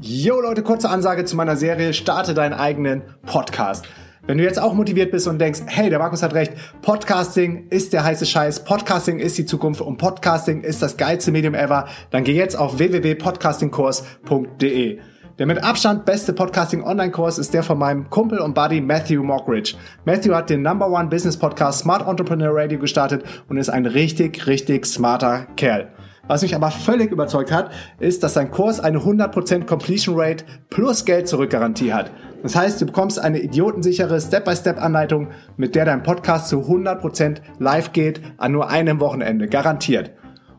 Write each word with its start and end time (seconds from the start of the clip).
Yo 0.00 0.40
Leute, 0.40 0.62
kurze 0.62 0.88
Ansage 0.88 1.26
zu 1.26 1.36
meiner 1.36 1.56
Serie 1.56 1.92
Starte 1.92 2.32
deinen 2.32 2.54
eigenen 2.54 3.02
Podcast. 3.26 3.84
Wenn 4.26 4.38
du 4.38 4.44
jetzt 4.44 4.58
auch 4.58 4.72
motiviert 4.72 5.10
bist 5.10 5.28
und 5.28 5.38
denkst, 5.38 5.60
hey, 5.66 5.90
der 5.90 5.98
Markus 5.98 6.22
hat 6.22 6.32
recht, 6.32 6.54
Podcasting 6.80 7.66
ist 7.68 7.92
der 7.92 8.02
heiße 8.02 8.24
Scheiß, 8.24 8.64
Podcasting 8.64 9.18
ist 9.18 9.36
die 9.36 9.44
Zukunft 9.44 9.82
und 9.82 9.98
Podcasting 9.98 10.62
ist 10.62 10.80
das 10.80 10.96
geilste 10.96 11.30
Medium 11.30 11.54
ever, 11.54 11.88
dann 12.10 12.24
geh 12.24 12.32
jetzt 12.32 12.56
auf 12.56 12.78
www.podcastingkurs.de. 12.78 14.98
Der 15.38 15.46
mit 15.46 15.62
Abstand 15.62 16.06
beste 16.06 16.32
Podcasting-Online-Kurs 16.32 17.36
ist 17.38 17.52
der 17.52 17.62
von 17.62 17.76
meinem 17.78 18.08
Kumpel 18.08 18.38
und 18.38 18.54
Buddy 18.54 18.80
Matthew 18.80 19.22
Mockridge. 19.22 19.74
Matthew 20.06 20.34
hat 20.34 20.48
den 20.50 20.62
Number 20.62 20.88
One 20.88 21.08
Business 21.08 21.36
Podcast 21.36 21.80
Smart 21.80 22.08
Entrepreneur 22.08 22.54
Radio 22.54 22.78
gestartet 22.78 23.24
und 23.48 23.58
ist 23.58 23.68
ein 23.68 23.84
richtig, 23.86 24.46
richtig 24.46 24.86
smarter 24.86 25.46
Kerl. 25.56 25.90
Was 26.32 26.40
mich 26.40 26.54
aber 26.54 26.70
völlig 26.70 27.12
überzeugt 27.12 27.52
hat, 27.52 27.70
ist, 28.00 28.22
dass 28.22 28.32
sein 28.32 28.50
Kurs 28.50 28.80
eine 28.80 29.00
100% 29.00 29.66
Completion 29.66 30.18
Rate 30.18 30.46
plus 30.70 31.04
Geld 31.04 31.28
zurückgarantie 31.28 31.92
hat. 31.92 32.10
Das 32.42 32.56
heißt, 32.56 32.80
du 32.80 32.86
bekommst 32.86 33.18
eine 33.18 33.42
idiotensichere 33.42 34.18
Step-by-Step-Anleitung, 34.18 35.28
mit 35.58 35.74
der 35.74 35.84
dein 35.84 36.02
Podcast 36.02 36.48
zu 36.48 36.60
100% 36.60 37.42
live 37.58 37.92
geht 37.92 38.22
an 38.38 38.52
nur 38.52 38.70
einem 38.70 38.98
Wochenende. 38.98 39.46
Garantiert. 39.46 40.12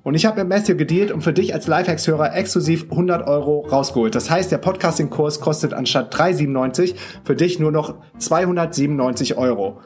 Und 0.04 0.14
ich 0.14 0.28
habe 0.28 0.44
mit 0.44 0.50
Matthew 0.50 0.76
gedealt 0.76 1.12
und 1.12 1.22
für 1.22 1.34
dich 1.34 1.56
als 1.56 1.66
Lifehacks-Hörer 1.66 2.36
exklusiv 2.36 2.92
100 2.92 3.26
Euro 3.26 3.62
rausgeholt. 3.62 4.14
Das 4.14 4.30
heißt, 4.30 4.52
der 4.52 4.60
Podcasting-Kurs 4.60 5.40
kostet 5.40 5.74
anstatt 5.74 6.14
3,97 6.14 6.94
für 7.24 7.36
dich 7.36 7.60
nur 7.60 7.72
noch 7.72 7.96
297 8.20 9.38
Euro. 9.38 9.80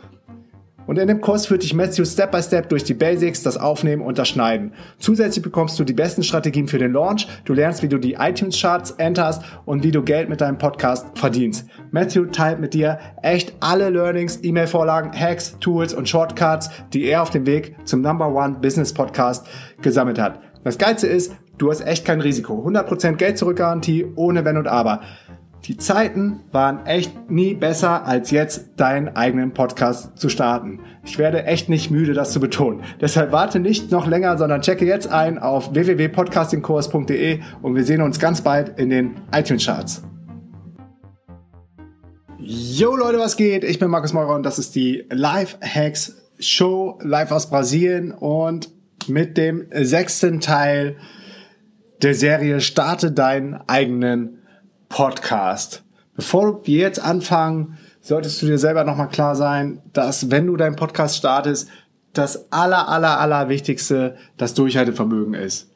Und 0.87 0.97
in 0.97 1.07
dem 1.07 1.21
Kurs 1.21 1.45
führt 1.45 1.63
dich 1.63 1.73
Matthew 1.73 2.05
Step 2.05 2.31
by 2.31 2.41
Step 2.41 2.69
durch 2.69 2.83
die 2.83 2.93
Basics, 2.93 3.43
das 3.43 3.57
Aufnehmen 3.57 4.01
und 4.01 4.17
das 4.17 4.29
Schneiden. 4.29 4.71
Zusätzlich 4.97 5.43
bekommst 5.43 5.77
du 5.79 5.83
die 5.83 5.93
besten 5.93 6.23
Strategien 6.23 6.67
für 6.67 6.79
den 6.79 6.93
Launch, 6.93 7.27
du 7.45 7.53
lernst, 7.53 7.83
wie 7.83 7.89
du 7.89 7.97
die 7.97 8.13
iTunes 8.13 8.59
Charts 8.59 8.91
enterst 8.91 9.43
und 9.65 9.83
wie 9.83 9.91
du 9.91 10.01
Geld 10.01 10.29
mit 10.29 10.41
deinem 10.41 10.57
Podcast 10.57 11.05
verdienst. 11.15 11.67
Matthew 11.91 12.25
teilt 12.27 12.59
mit 12.59 12.73
dir 12.73 12.99
echt 13.21 13.53
alle 13.59 13.89
Learnings, 13.89 14.39
E-Mail-Vorlagen, 14.41 15.11
Hacks, 15.13 15.57
Tools 15.59 15.93
und 15.93 16.09
Shortcuts, 16.09 16.69
die 16.93 17.03
er 17.05 17.21
auf 17.21 17.29
dem 17.29 17.45
Weg 17.45 17.75
zum 17.83 18.01
Number 18.01 18.33
One 18.33 18.57
Business 18.61 18.93
Podcast 18.93 19.45
gesammelt 19.81 20.19
hat. 20.19 20.39
Das 20.63 20.77
Geilste 20.77 21.07
ist, 21.07 21.33
du 21.57 21.69
hast 21.69 21.85
echt 21.85 22.05
kein 22.05 22.21
Risiko. 22.21 22.65
100% 22.65 23.13
Geld 23.13 23.37
zurückgarantie, 23.37 24.05
ohne 24.15 24.45
Wenn 24.45 24.57
und 24.57 24.67
Aber. 24.67 25.01
Die 25.65 25.75
Zeiten 25.75 26.41
waren 26.51 26.85
echt 26.85 27.29
nie 27.29 27.53
besser, 27.53 28.05
als 28.05 28.31
jetzt 28.31 28.69
deinen 28.77 29.15
eigenen 29.15 29.53
Podcast 29.53 30.17
zu 30.17 30.29
starten. 30.29 30.79
Ich 31.03 31.17
werde 31.17 31.43
echt 31.43 31.67
nicht 31.67 31.91
müde, 31.91 32.13
das 32.13 32.31
zu 32.31 32.39
betonen. 32.39 32.83
Deshalb 33.01 33.31
warte 33.31 33.59
nicht 33.59 33.91
noch 33.91 34.07
länger, 34.07 34.37
sondern 34.37 34.61
checke 34.61 34.85
jetzt 34.85 35.07
ein 35.07 35.39
auf 35.39 35.73
www.podcastingkurs.de 35.73 37.39
und 37.61 37.75
wir 37.75 37.83
sehen 37.83 38.01
uns 38.01 38.19
ganz 38.19 38.41
bald 38.41 38.79
in 38.79 38.89
den 38.89 39.15
iTunes 39.35 39.65
Charts. 39.65 40.03
Yo 42.39 42.95
Leute, 42.95 43.17
was 43.17 43.35
geht? 43.35 43.63
Ich 43.63 43.79
bin 43.79 43.89
Markus 43.89 44.13
Meurer 44.13 44.35
und 44.35 44.43
das 44.43 44.59
ist 44.59 44.75
die 44.75 45.05
Live 45.09 45.57
Hacks 45.61 46.15
Show 46.39 46.99
live 47.01 47.31
aus 47.31 47.49
Brasilien 47.49 48.11
und 48.11 48.69
mit 49.07 49.37
dem 49.37 49.65
sechsten 49.71 50.39
Teil 50.39 50.97
der 52.01 52.13
Serie 52.13 52.61
Starte 52.61 53.11
deinen 53.11 53.55
eigenen 53.67 54.36
Podcast. 54.89 55.83
Bevor 56.15 56.65
wir 56.65 56.79
jetzt 56.79 56.99
anfangen, 56.99 57.77
solltest 58.01 58.41
du 58.41 58.45
dir 58.45 58.57
selber 58.57 58.83
nochmal 58.83 59.09
klar 59.09 59.35
sein, 59.35 59.81
dass 59.93 60.31
wenn 60.31 60.47
du 60.47 60.57
deinen 60.57 60.75
Podcast 60.75 61.17
startest, 61.17 61.69
das 62.13 62.51
aller, 62.51 62.87
aller, 62.87 63.19
aller 63.19 63.49
Wichtigste 63.49 64.15
das 64.37 64.53
Durchhaltevermögen 64.53 65.33
ist. 65.33 65.71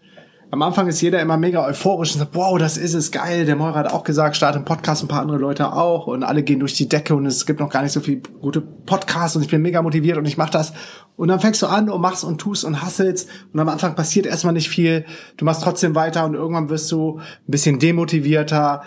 Am 0.53 0.61
Anfang 0.63 0.87
ist 0.87 0.99
jeder 0.99 1.21
immer 1.21 1.37
mega 1.37 1.65
euphorisch 1.65 2.11
und 2.13 2.19
sagt, 2.19 2.35
wow, 2.35 2.57
das 2.57 2.75
ist 2.75 2.93
es, 2.93 3.11
geil. 3.11 3.45
Der 3.45 3.55
Meurer 3.55 3.75
hat 3.75 3.93
auch 3.93 4.03
gesagt, 4.03 4.35
starte 4.35 4.57
einen 4.57 4.65
Podcast, 4.65 5.01
ein 5.01 5.07
paar 5.07 5.21
andere 5.21 5.37
Leute 5.37 5.71
auch 5.71 6.07
und 6.07 6.23
alle 6.23 6.43
gehen 6.43 6.59
durch 6.59 6.73
die 6.73 6.89
Decke 6.89 7.15
und 7.15 7.25
es 7.25 7.45
gibt 7.45 7.61
noch 7.61 7.69
gar 7.69 7.83
nicht 7.83 7.93
so 7.93 8.01
viele 8.01 8.19
gute 8.41 8.59
Podcasts 8.59 9.37
und 9.37 9.43
ich 9.43 9.49
bin 9.49 9.61
mega 9.61 9.81
motiviert 9.81 10.17
und 10.17 10.25
ich 10.25 10.35
mache 10.35 10.51
das. 10.51 10.73
Und 11.17 11.27
dann 11.27 11.39
fängst 11.39 11.61
du 11.61 11.67
an 11.67 11.89
und 11.89 12.01
machst 12.01 12.23
und 12.23 12.39
tust 12.39 12.63
und 12.63 12.81
hasselst 12.81 13.29
und 13.53 13.59
am 13.59 13.69
Anfang 13.69 13.95
passiert 13.95 14.25
erstmal 14.25 14.53
nicht 14.53 14.69
viel. 14.69 15.05
Du 15.37 15.45
machst 15.45 15.63
trotzdem 15.63 15.93
weiter 15.93 16.25
und 16.25 16.33
irgendwann 16.33 16.69
wirst 16.69 16.91
du 16.91 17.19
ein 17.19 17.51
bisschen 17.51 17.79
demotivierter 17.79 18.81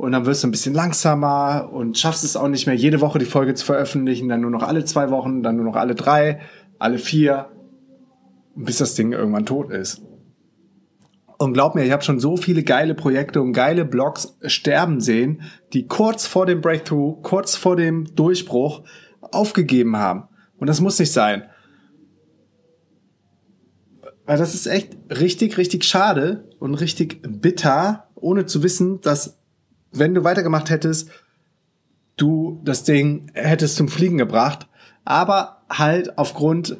und 0.00 0.12
dann 0.12 0.24
wirst 0.24 0.42
du 0.42 0.48
ein 0.48 0.50
bisschen 0.50 0.72
langsamer 0.72 1.68
und 1.72 1.98
schaffst 1.98 2.24
es 2.24 2.34
auch 2.34 2.48
nicht 2.48 2.66
mehr, 2.66 2.74
jede 2.74 3.00
Woche 3.02 3.18
die 3.18 3.26
Folge 3.26 3.52
zu 3.54 3.66
veröffentlichen, 3.66 4.30
dann 4.30 4.40
nur 4.40 4.50
noch 4.50 4.62
alle 4.62 4.84
zwei 4.86 5.10
Wochen, 5.10 5.42
dann 5.42 5.56
nur 5.56 5.64
noch 5.66 5.76
alle 5.76 5.94
drei, 5.94 6.40
alle 6.78 6.96
vier, 6.96 7.50
bis 8.54 8.78
das 8.78 8.94
Ding 8.94 9.12
irgendwann 9.12 9.44
tot 9.44 9.70
ist. 9.70 10.02
Und 11.36 11.52
glaub 11.52 11.74
mir, 11.74 11.84
ich 11.84 11.92
habe 11.92 12.02
schon 12.02 12.18
so 12.18 12.38
viele 12.38 12.62
geile 12.62 12.94
Projekte 12.94 13.42
und 13.42 13.52
geile 13.52 13.84
Blogs 13.84 14.38
sterben 14.46 15.00
sehen, 15.00 15.42
die 15.74 15.86
kurz 15.86 16.26
vor 16.26 16.46
dem 16.46 16.62
Breakthrough, 16.62 17.20
kurz 17.20 17.56
vor 17.56 17.76
dem 17.76 18.14
Durchbruch 18.14 18.82
aufgegeben 19.20 19.96
haben. 19.96 20.28
Und 20.56 20.68
das 20.68 20.80
muss 20.80 20.98
nicht 20.98 21.12
sein. 21.12 21.49
Weil 24.30 24.38
das 24.38 24.54
ist 24.54 24.68
echt 24.68 24.96
richtig, 25.10 25.58
richtig 25.58 25.84
schade 25.84 26.44
und 26.60 26.74
richtig 26.74 27.20
bitter, 27.20 28.06
ohne 28.14 28.46
zu 28.46 28.62
wissen, 28.62 29.00
dass 29.00 29.40
wenn 29.90 30.14
du 30.14 30.22
weitergemacht 30.22 30.70
hättest, 30.70 31.10
du 32.16 32.60
das 32.64 32.84
Ding 32.84 33.32
hättest 33.34 33.74
zum 33.74 33.88
Fliegen 33.88 34.18
gebracht, 34.18 34.68
aber 35.04 35.62
halt 35.68 36.16
aufgrund 36.16 36.76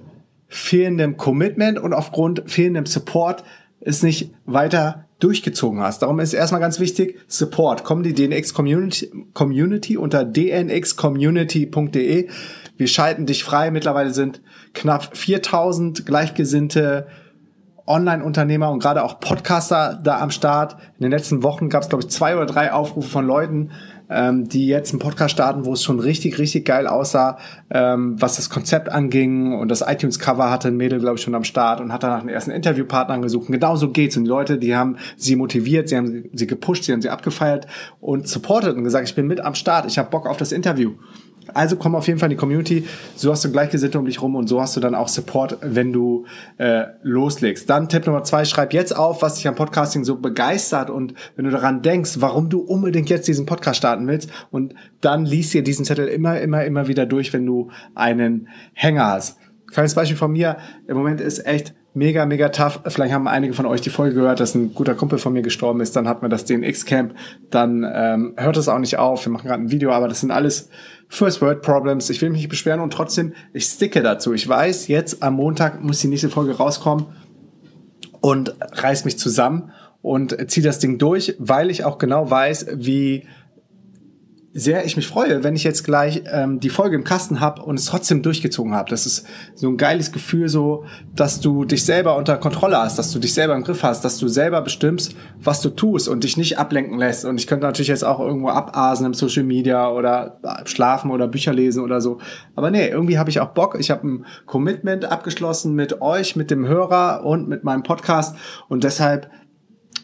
fehlendem 0.46 1.16
Commitment 1.16 1.80
und 1.80 1.92
aufgrund 1.92 2.44
fehlendem 2.46 2.86
Support 2.86 3.42
es 3.80 4.04
nicht 4.04 4.32
weiter 4.44 5.06
durchgezogen 5.18 5.80
hast. 5.80 6.02
Darum 6.02 6.20
ist 6.20 6.34
erstmal 6.34 6.60
ganz 6.60 6.78
wichtig, 6.78 7.18
Support. 7.26 7.82
Komm 7.82 8.04
die 8.04 8.14
DNX 8.14 8.54
Community, 8.54 9.10
Community 9.34 9.96
unter 9.96 10.24
dnxcommunity.de. 10.24 12.28
Wir 12.76 12.86
schalten 12.86 13.26
dich 13.26 13.42
frei. 13.42 13.72
Mittlerweile 13.72 14.14
sind 14.14 14.40
knapp 14.72 15.16
4000 15.16 16.06
gleichgesinnte 16.06 17.08
Online-Unternehmer 17.90 18.70
und 18.70 18.78
gerade 18.78 19.02
auch 19.02 19.20
Podcaster 19.20 19.98
da 20.02 20.20
am 20.20 20.30
Start. 20.30 20.76
In 20.98 21.02
den 21.02 21.10
letzten 21.10 21.42
Wochen 21.42 21.68
gab 21.68 21.82
es, 21.82 21.88
glaube 21.88 22.04
ich, 22.04 22.10
zwei 22.10 22.36
oder 22.36 22.46
drei 22.46 22.72
Aufrufe 22.72 23.08
von 23.08 23.26
Leuten, 23.26 23.70
ähm, 24.08 24.48
die 24.48 24.66
jetzt 24.66 24.92
einen 24.92 25.00
Podcast 25.00 25.32
starten, 25.32 25.64
wo 25.64 25.72
es 25.72 25.82
schon 25.82 25.98
richtig, 25.98 26.38
richtig 26.38 26.64
geil 26.64 26.86
aussah, 26.86 27.38
ähm, 27.70 28.14
was 28.20 28.36
das 28.36 28.48
Konzept 28.48 28.88
anging. 28.88 29.54
Und 29.58 29.70
das 29.70 29.82
iTunes-Cover 29.86 30.50
hatte 30.50 30.68
ein 30.68 30.76
Mädel, 30.76 31.00
glaube 31.00 31.16
ich, 31.16 31.22
schon 31.22 31.34
am 31.34 31.44
Start 31.44 31.80
und 31.80 31.92
hat 31.92 32.02
danach 32.02 32.20
einen 32.20 32.28
ersten 32.28 32.52
Interviewpartner 32.52 33.18
gesucht. 33.18 33.48
Und 33.48 33.54
genau 33.54 33.76
so 33.76 33.90
geht's. 33.90 34.16
Und 34.16 34.24
die 34.24 34.30
Leute, 34.30 34.58
die 34.58 34.76
haben 34.76 34.96
sie 35.16 35.34
motiviert, 35.34 35.88
sie 35.88 35.96
haben 35.96 36.30
sie 36.32 36.46
gepusht, 36.46 36.84
sie 36.84 36.92
haben 36.92 37.02
sie 37.02 37.10
abgefeiert 37.10 37.66
und 38.00 38.28
supportet 38.28 38.76
und 38.76 38.84
gesagt, 38.84 39.08
ich 39.08 39.14
bin 39.14 39.26
mit 39.26 39.40
am 39.40 39.54
Start, 39.54 39.86
ich 39.86 39.98
habe 39.98 40.10
Bock 40.10 40.28
auf 40.28 40.36
das 40.36 40.52
Interview. 40.52 40.92
Also 41.52 41.76
komm 41.76 41.94
auf 41.94 42.06
jeden 42.06 42.18
Fall 42.18 42.28
in 42.28 42.36
die 42.36 42.40
Community. 42.40 42.86
So 43.16 43.30
hast 43.30 43.44
du 43.44 43.50
Gleichgesinnte 43.50 43.98
um 43.98 44.04
dich 44.04 44.20
rum 44.22 44.36
und 44.36 44.48
so 44.48 44.60
hast 44.60 44.76
du 44.76 44.80
dann 44.80 44.94
auch 44.94 45.08
Support, 45.08 45.58
wenn 45.62 45.92
du 45.92 46.26
äh, 46.58 46.84
loslegst. 47.02 47.68
Dann 47.68 47.88
Tipp 47.88 48.06
Nummer 48.06 48.24
zwei, 48.24 48.44
schreib 48.44 48.72
jetzt 48.72 48.96
auf, 48.96 49.22
was 49.22 49.36
dich 49.36 49.48
am 49.48 49.54
Podcasting 49.54 50.04
so 50.04 50.16
begeistert 50.16 50.90
und 50.90 51.14
wenn 51.36 51.44
du 51.44 51.50
daran 51.50 51.82
denkst, 51.82 52.16
warum 52.18 52.48
du 52.48 52.60
unbedingt 52.60 53.10
jetzt 53.10 53.26
diesen 53.28 53.46
Podcast 53.46 53.78
starten 53.78 54.06
willst 54.06 54.30
und 54.50 54.74
dann 55.00 55.24
liest 55.24 55.54
dir 55.54 55.62
diesen 55.62 55.84
Zettel 55.84 56.08
immer, 56.08 56.40
immer, 56.40 56.64
immer 56.64 56.88
wieder 56.88 57.06
durch, 57.06 57.32
wenn 57.32 57.46
du 57.46 57.70
einen 57.94 58.48
Hänger 58.72 59.06
hast. 59.06 59.38
Kleines 59.70 59.94
Beispiel 59.94 60.16
von 60.16 60.32
mir, 60.32 60.56
im 60.88 60.96
Moment 60.96 61.20
ist 61.20 61.46
echt 61.46 61.74
mega, 61.94 62.24
mega 62.26 62.48
tough. 62.50 62.80
Vielleicht 62.86 63.12
haben 63.12 63.26
einige 63.28 63.52
von 63.52 63.66
euch 63.66 63.80
die 63.80 63.90
Folge 63.90 64.14
gehört, 64.14 64.40
dass 64.40 64.54
ein 64.54 64.74
guter 64.74 64.94
Kumpel 64.94 65.18
von 65.18 65.32
mir 65.32 65.42
gestorben 65.42 65.80
ist. 65.80 65.96
Dann 65.96 66.08
hat 66.08 66.22
man 66.22 66.30
das 66.30 66.44
DNX-Camp. 66.44 67.14
Dann 67.50 67.86
ähm, 67.92 68.34
hört 68.36 68.56
es 68.56 68.68
auch 68.68 68.78
nicht 68.78 68.98
auf. 68.98 69.24
Wir 69.24 69.32
machen 69.32 69.48
gerade 69.48 69.62
ein 69.62 69.70
Video, 69.70 69.90
aber 69.92 70.08
das 70.08 70.20
sind 70.20 70.30
alles 70.30 70.68
First 71.08 71.42
World 71.42 71.62
Problems. 71.62 72.10
Ich 72.10 72.22
will 72.22 72.30
mich 72.30 72.40
nicht 72.40 72.50
beschweren 72.50 72.80
und 72.80 72.92
trotzdem, 72.92 73.32
ich 73.52 73.64
sticke 73.64 74.02
dazu. 74.02 74.32
Ich 74.32 74.48
weiß, 74.48 74.88
jetzt 74.88 75.22
am 75.22 75.34
Montag 75.34 75.82
muss 75.82 76.00
die 76.00 76.08
nächste 76.08 76.28
Folge 76.28 76.56
rauskommen 76.56 77.06
und 78.20 78.54
reiß 78.72 79.04
mich 79.04 79.18
zusammen 79.18 79.72
und 80.02 80.50
ziehe 80.50 80.64
das 80.64 80.78
Ding 80.78 80.98
durch, 80.98 81.34
weil 81.38 81.70
ich 81.70 81.84
auch 81.84 81.98
genau 81.98 82.30
weiß, 82.30 82.66
wie 82.74 83.26
sehr 84.52 84.84
ich 84.84 84.96
mich 84.96 85.06
freue, 85.06 85.44
wenn 85.44 85.54
ich 85.54 85.62
jetzt 85.62 85.84
gleich 85.84 86.24
ähm, 86.26 86.58
die 86.58 86.70
Folge 86.70 86.96
im 86.96 87.04
Kasten 87.04 87.38
habe 87.38 87.62
und 87.62 87.78
es 87.78 87.84
trotzdem 87.84 88.22
durchgezogen 88.22 88.74
habe. 88.74 88.90
Das 88.90 89.06
ist 89.06 89.24
so 89.54 89.68
ein 89.68 89.76
geiles 89.76 90.10
Gefühl, 90.10 90.48
so, 90.48 90.84
dass 91.14 91.40
du 91.40 91.64
dich 91.64 91.84
selber 91.84 92.16
unter 92.16 92.36
Kontrolle 92.36 92.76
hast, 92.76 92.98
dass 92.98 93.12
du 93.12 93.20
dich 93.20 93.32
selber 93.32 93.54
im 93.54 93.62
Griff 93.62 93.84
hast, 93.84 94.04
dass 94.04 94.18
du 94.18 94.26
selber 94.26 94.60
bestimmst, 94.60 95.14
was 95.40 95.60
du 95.60 95.70
tust 95.70 96.08
und 96.08 96.24
dich 96.24 96.36
nicht 96.36 96.58
ablenken 96.58 96.98
lässt. 96.98 97.24
Und 97.24 97.38
ich 97.38 97.46
könnte 97.46 97.64
natürlich 97.64 97.88
jetzt 97.88 98.04
auch 98.04 98.18
irgendwo 98.18 98.48
abasen 98.48 99.06
im 99.06 99.14
Social 99.14 99.44
Media 99.44 99.88
oder 99.88 100.40
schlafen 100.64 101.12
oder 101.12 101.28
Bücher 101.28 101.52
lesen 101.52 101.84
oder 101.84 102.00
so. 102.00 102.18
Aber 102.56 102.72
nee, 102.72 102.88
irgendwie 102.88 103.18
habe 103.18 103.30
ich 103.30 103.38
auch 103.38 103.50
Bock. 103.50 103.76
Ich 103.78 103.92
habe 103.92 104.06
ein 104.06 104.26
Commitment 104.46 105.04
abgeschlossen 105.04 105.76
mit 105.76 106.02
euch, 106.02 106.34
mit 106.34 106.50
dem 106.50 106.66
Hörer 106.66 107.24
und 107.24 107.48
mit 107.48 107.62
meinem 107.62 107.84
Podcast 107.84 108.34
und 108.68 108.82
deshalb 108.82 109.30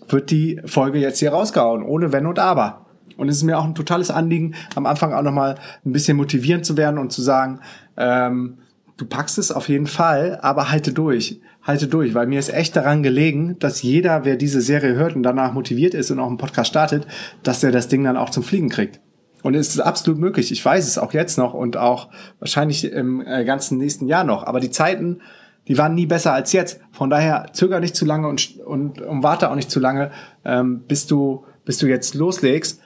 wird 0.08 0.30
die 0.30 0.60
Folge 0.66 1.00
jetzt 1.00 1.18
hier 1.18 1.32
rausgehauen, 1.32 1.82
ohne 1.82 2.12
Wenn 2.12 2.26
und 2.26 2.38
Aber. 2.38 2.85
Und 3.16 3.28
es 3.28 3.36
ist 3.36 3.42
mir 3.42 3.58
auch 3.58 3.64
ein 3.64 3.74
totales 3.74 4.10
Anliegen, 4.10 4.54
am 4.74 4.86
Anfang 4.86 5.12
auch 5.12 5.22
nochmal 5.22 5.56
ein 5.84 5.92
bisschen 5.92 6.16
motivierend 6.16 6.66
zu 6.66 6.76
werden 6.76 6.98
und 6.98 7.12
zu 7.12 7.22
sagen, 7.22 7.60
ähm, 7.96 8.58
du 8.96 9.06
packst 9.06 9.38
es 9.38 9.52
auf 9.52 9.68
jeden 9.68 9.86
Fall, 9.86 10.38
aber 10.42 10.70
halte 10.70 10.92
durch. 10.92 11.40
Halte 11.62 11.88
durch, 11.88 12.14
weil 12.14 12.26
mir 12.26 12.38
ist 12.38 12.52
echt 12.52 12.76
daran 12.76 13.02
gelegen, 13.02 13.58
dass 13.58 13.82
jeder, 13.82 14.24
wer 14.24 14.36
diese 14.36 14.60
Serie 14.60 14.94
hört 14.94 15.16
und 15.16 15.24
danach 15.24 15.52
motiviert 15.52 15.94
ist 15.94 16.10
und 16.10 16.20
auch 16.20 16.28
einen 16.28 16.38
Podcast 16.38 16.70
startet, 16.70 17.06
dass 17.42 17.64
er 17.64 17.72
das 17.72 17.88
Ding 17.88 18.04
dann 18.04 18.16
auch 18.16 18.30
zum 18.30 18.44
Fliegen 18.44 18.68
kriegt. 18.68 19.00
Und 19.42 19.54
es 19.54 19.68
ist 19.68 19.80
absolut 19.80 20.20
möglich. 20.20 20.52
Ich 20.52 20.64
weiß 20.64 20.86
es 20.86 20.98
auch 20.98 21.12
jetzt 21.12 21.38
noch 21.38 21.54
und 21.54 21.76
auch 21.76 22.08
wahrscheinlich 22.38 22.90
im 22.90 23.20
äh, 23.26 23.44
ganzen 23.44 23.78
nächsten 23.78 24.06
Jahr 24.06 24.24
noch. 24.24 24.44
Aber 24.44 24.60
die 24.60 24.70
Zeiten, 24.70 25.20
die 25.68 25.76
waren 25.78 25.94
nie 25.94 26.06
besser 26.06 26.32
als 26.32 26.52
jetzt. 26.52 26.80
Von 26.92 27.10
daher 27.10 27.46
zöger 27.52 27.80
nicht 27.80 27.96
zu 27.96 28.04
lange 28.04 28.28
und, 28.28 28.58
und, 28.58 29.00
und 29.00 29.22
warte 29.22 29.50
auch 29.50 29.54
nicht 29.54 29.70
zu 29.70 29.80
lange, 29.80 30.10
ähm, 30.44 30.84
bis 30.86 31.06
du, 31.06 31.44
bis 31.64 31.78
du 31.78 31.86
jetzt 31.86 32.14
loslegst 32.14 32.80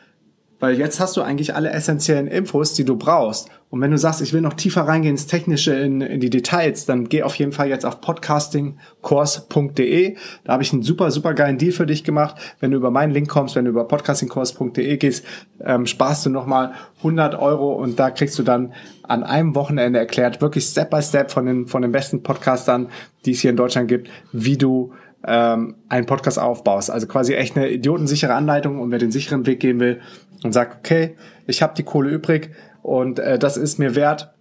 weil 0.60 0.78
jetzt 0.78 1.00
hast 1.00 1.16
du 1.16 1.22
eigentlich 1.22 1.54
alle 1.54 1.70
essentiellen 1.70 2.28
Infos, 2.28 2.74
die 2.74 2.84
du 2.84 2.96
brauchst. 2.96 3.48
Und 3.70 3.80
wenn 3.80 3.90
du 3.90 3.98
sagst, 3.98 4.20
ich 4.20 4.32
will 4.32 4.40
noch 4.40 4.54
tiefer 4.54 4.82
reingehen 4.82 5.14
ins 5.14 5.26
Technische, 5.26 5.74
in, 5.74 6.00
in 6.00 6.20
die 6.20 6.28
Details, 6.28 6.86
dann 6.86 7.08
geh 7.08 7.22
auf 7.22 7.36
jeden 7.36 7.52
Fall 7.52 7.68
jetzt 7.68 7.86
auf 7.86 8.00
podcastingkurs.de. 8.00 10.16
Da 10.44 10.52
habe 10.52 10.62
ich 10.62 10.72
einen 10.72 10.82
super, 10.82 11.10
super 11.10 11.34
geilen 11.34 11.56
Deal 11.56 11.72
für 11.72 11.86
dich 11.86 12.04
gemacht. 12.04 12.36
Wenn 12.58 12.72
du 12.72 12.76
über 12.76 12.90
meinen 12.90 13.12
Link 13.12 13.28
kommst, 13.28 13.56
wenn 13.56 13.64
du 13.64 13.70
über 13.70 13.86
podcastingkurs.de 13.86 14.96
gehst, 14.96 15.24
ähm, 15.64 15.86
sparst 15.86 16.26
du 16.26 16.30
nochmal 16.30 16.72
100 16.98 17.36
Euro 17.36 17.72
und 17.72 17.98
da 17.98 18.10
kriegst 18.10 18.38
du 18.38 18.42
dann 18.42 18.74
an 19.04 19.22
einem 19.22 19.54
Wochenende 19.54 19.98
erklärt, 19.98 20.42
wirklich 20.42 20.64
Step 20.64 20.90
by 20.90 21.00
Step 21.00 21.30
von 21.30 21.46
den, 21.46 21.66
von 21.68 21.82
den 21.82 21.92
besten 21.92 22.22
Podcastern, 22.22 22.88
die 23.24 23.32
es 23.32 23.40
hier 23.40 23.50
in 23.50 23.56
Deutschland 23.56 23.88
gibt, 23.88 24.10
wie 24.32 24.58
du 24.58 24.92
ähm, 25.26 25.76
einen 25.88 26.06
Podcast 26.06 26.38
aufbaust. 26.38 26.90
Also 26.90 27.06
quasi 27.06 27.34
echt 27.34 27.56
eine 27.56 27.70
idiotensichere 27.70 28.34
Anleitung 28.34 28.80
und 28.80 28.90
wer 28.90 28.98
den 28.98 29.12
sicheren 29.12 29.46
Weg 29.46 29.60
gehen 29.60 29.78
will 29.78 30.00
und 30.42 30.52
sagt, 30.52 30.78
okay, 30.78 31.16
ich 31.46 31.62
habe 31.62 31.74
die 31.74 31.82
Kohle 31.82 32.10
übrig 32.10 32.50
und 32.82 33.18
äh, 33.18 33.38
das 33.38 33.56
ist 33.56 33.78
mir 33.78 33.94
wert. 33.94 34.32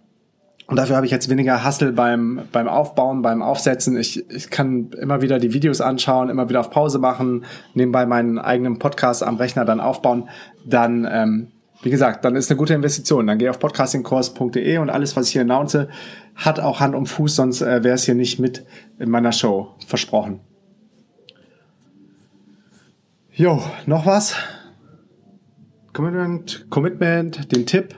Und 0.70 0.76
dafür 0.76 0.94
habe 0.94 1.04
ich 1.04 1.10
jetzt 1.10 1.28
weniger 1.28 1.64
Hassel 1.64 1.92
beim, 1.92 2.42
beim 2.52 2.68
Aufbauen, 2.68 3.22
beim 3.22 3.42
Aufsetzen. 3.42 3.96
Ich, 3.96 4.30
ich 4.30 4.50
kann 4.50 4.90
immer 5.00 5.20
wieder 5.20 5.40
die 5.40 5.52
Videos 5.52 5.80
anschauen, 5.80 6.30
immer 6.30 6.48
wieder 6.48 6.60
auf 6.60 6.70
Pause 6.70 7.00
machen, 7.00 7.44
nebenbei 7.74 8.06
meinen 8.06 8.38
eigenen 8.38 8.78
Podcast 8.78 9.24
am 9.24 9.34
Rechner 9.36 9.64
dann 9.64 9.80
aufbauen. 9.80 10.28
Dann, 10.64 11.08
ähm, 11.10 11.48
wie 11.82 11.90
gesagt, 11.90 12.24
dann 12.24 12.36
ist 12.36 12.52
eine 12.52 12.56
gute 12.56 12.74
Investition. 12.74 13.26
Dann 13.26 13.38
geh 13.38 13.48
auf 13.48 13.58
podcastingkurs.de 13.58 14.78
und 14.78 14.90
alles, 14.90 15.16
was 15.16 15.26
ich 15.26 15.32
hier 15.32 15.42
announce, 15.42 15.88
hat 16.36 16.60
auch 16.60 16.78
Hand 16.78 16.94
und 16.94 17.06
Fuß, 17.06 17.34
sonst 17.34 17.62
äh, 17.62 17.82
wäre 17.82 17.96
es 17.96 18.04
hier 18.04 18.14
nicht 18.14 18.38
mit 18.38 18.64
in 19.00 19.10
meiner 19.10 19.32
Show 19.32 19.74
versprochen. 19.88 20.38
Jo, 23.32 23.60
noch 23.86 24.06
was? 24.06 24.36
Commitment, 25.92 26.66
Commitment, 26.70 27.52
den 27.52 27.66
Tipp, 27.66 27.96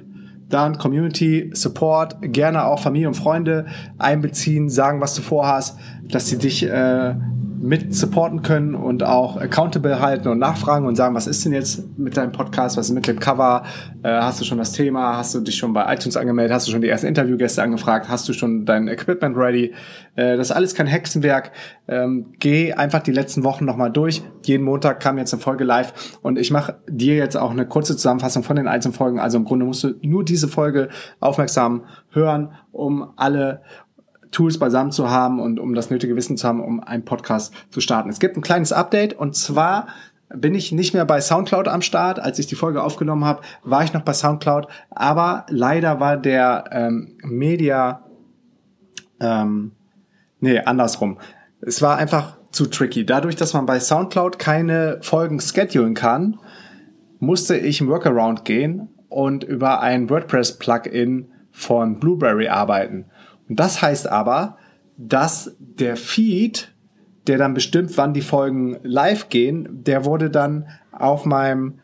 dann 0.48 0.78
Community 0.78 1.50
Support, 1.54 2.16
gerne 2.20 2.64
auch 2.64 2.80
Familie 2.80 3.08
und 3.08 3.14
Freunde 3.14 3.66
einbeziehen, 3.98 4.68
sagen, 4.68 5.00
was 5.00 5.14
du 5.14 5.22
vorhast, 5.22 5.78
dass 6.02 6.28
sie 6.28 6.38
dich 6.38 6.62
äh, 6.62 7.14
mit 7.62 7.94
supporten 7.94 8.42
können 8.42 8.74
und 8.74 9.04
auch 9.04 9.36
accountable 9.36 10.00
halten 10.00 10.26
und 10.26 10.38
nachfragen 10.38 10.84
und 10.84 10.96
sagen, 10.96 11.14
was 11.14 11.28
ist 11.28 11.44
denn 11.44 11.52
jetzt 11.52 11.96
mit 11.96 12.16
deinem 12.16 12.32
Podcast, 12.32 12.76
was 12.76 12.88
ist 12.88 12.94
mit 12.94 13.06
dem 13.06 13.20
Cover, 13.20 13.62
äh, 14.02 14.08
hast 14.08 14.40
du 14.40 14.44
schon 14.44 14.58
das 14.58 14.72
Thema, 14.72 15.16
hast 15.16 15.32
du 15.32 15.40
dich 15.40 15.56
schon 15.56 15.72
bei 15.72 15.94
iTunes 15.94 16.16
angemeldet, 16.16 16.52
hast 16.52 16.66
du 16.66 16.72
schon 16.72 16.82
die 16.82 16.88
ersten 16.88 17.06
Interviewgäste 17.06 17.62
angefragt, 17.62 18.08
hast 18.08 18.28
du 18.28 18.32
schon 18.32 18.66
dein 18.66 18.88
Equipment 18.88 19.36
ready, 19.36 19.72
äh, 20.16 20.36
das 20.36 20.50
ist 20.50 20.56
alles 20.56 20.74
kein 20.74 20.88
Hexenwerk, 20.88 21.52
ähm, 21.86 22.34
geh 22.40 22.72
einfach 22.72 23.00
die 23.00 23.12
letzten 23.12 23.44
Wochen 23.44 23.64
nochmal 23.64 23.92
durch, 23.92 24.22
jeden 24.42 24.64
Montag 24.64 24.98
kam 24.98 25.16
jetzt 25.16 25.32
eine 25.32 25.40
Folge 25.40 25.62
live 25.62 26.18
und 26.20 26.40
ich 26.40 26.50
mache 26.50 26.80
dir 26.88 27.14
jetzt 27.14 27.36
auch 27.36 27.52
eine 27.52 27.64
kurze 27.64 27.96
Zusammenfassung 27.96 28.42
von 28.42 28.56
den 28.56 28.66
einzelnen 28.66 28.94
Folgen, 28.94 29.20
also 29.20 29.38
im 29.38 29.44
Grunde 29.44 29.66
musst 29.66 29.84
du 29.84 29.94
nur 30.02 30.24
diese 30.24 30.48
Folge 30.48 30.88
aufmerksam 31.20 31.84
hören, 32.10 32.50
um 32.72 33.12
alle 33.16 33.62
Tools 34.32 34.58
beisammen 34.58 34.90
zu 34.90 35.08
haben 35.08 35.38
und 35.38 35.60
um 35.60 35.74
das 35.74 35.90
nötige 35.90 36.16
Wissen 36.16 36.36
zu 36.36 36.48
haben, 36.48 36.60
um 36.60 36.80
einen 36.80 37.04
Podcast 37.04 37.54
zu 37.70 37.80
starten. 37.80 38.10
Es 38.10 38.18
gibt 38.18 38.36
ein 38.36 38.42
kleines 38.42 38.72
Update 38.72 39.14
und 39.14 39.36
zwar 39.36 39.86
bin 40.34 40.54
ich 40.54 40.72
nicht 40.72 40.94
mehr 40.94 41.04
bei 41.04 41.20
SoundCloud 41.20 41.68
am 41.68 41.82
Start. 41.82 42.18
Als 42.18 42.38
ich 42.38 42.46
die 42.46 42.54
Folge 42.54 42.82
aufgenommen 42.82 43.24
habe, 43.24 43.42
war 43.62 43.84
ich 43.84 43.92
noch 43.92 44.02
bei 44.02 44.14
SoundCloud, 44.14 44.66
aber 44.90 45.46
leider 45.48 46.00
war 46.00 46.16
der 46.16 46.64
ähm, 46.72 47.18
Media, 47.22 48.06
ähm, 49.20 49.72
nee, 50.40 50.58
andersrum. 50.58 51.18
Es 51.60 51.82
war 51.82 51.98
einfach 51.98 52.38
zu 52.50 52.66
tricky. 52.66 53.04
Dadurch, 53.06 53.36
dass 53.36 53.54
man 53.54 53.66
bei 53.66 53.80
SoundCloud 53.80 54.38
keine 54.38 54.98
Folgen 55.02 55.40
schedulen 55.40 55.94
kann, 55.94 56.38
musste 57.18 57.56
ich 57.56 57.80
im 57.80 57.88
Workaround 57.88 58.44
gehen 58.44 58.88
und 59.08 59.44
über 59.44 59.80
ein 59.80 60.10
WordPress-Plugin 60.10 61.30
von 61.50 62.00
Blueberry 62.00 62.48
arbeiten. 62.48 63.06
Das 63.56 63.82
heißt 63.82 64.08
aber, 64.08 64.56
dass 64.96 65.56
der 65.58 65.96
Feed, 65.96 66.72
der 67.26 67.38
dann 67.38 67.54
bestimmt, 67.54 67.96
wann 67.96 68.14
die 68.14 68.22
Folgen 68.22 68.78
live 68.82 69.28
gehen, 69.28 69.68
der 69.84 70.04
wurde 70.04 70.30
dann 70.30 70.68
auf 70.92 71.24
meinem 71.24 71.80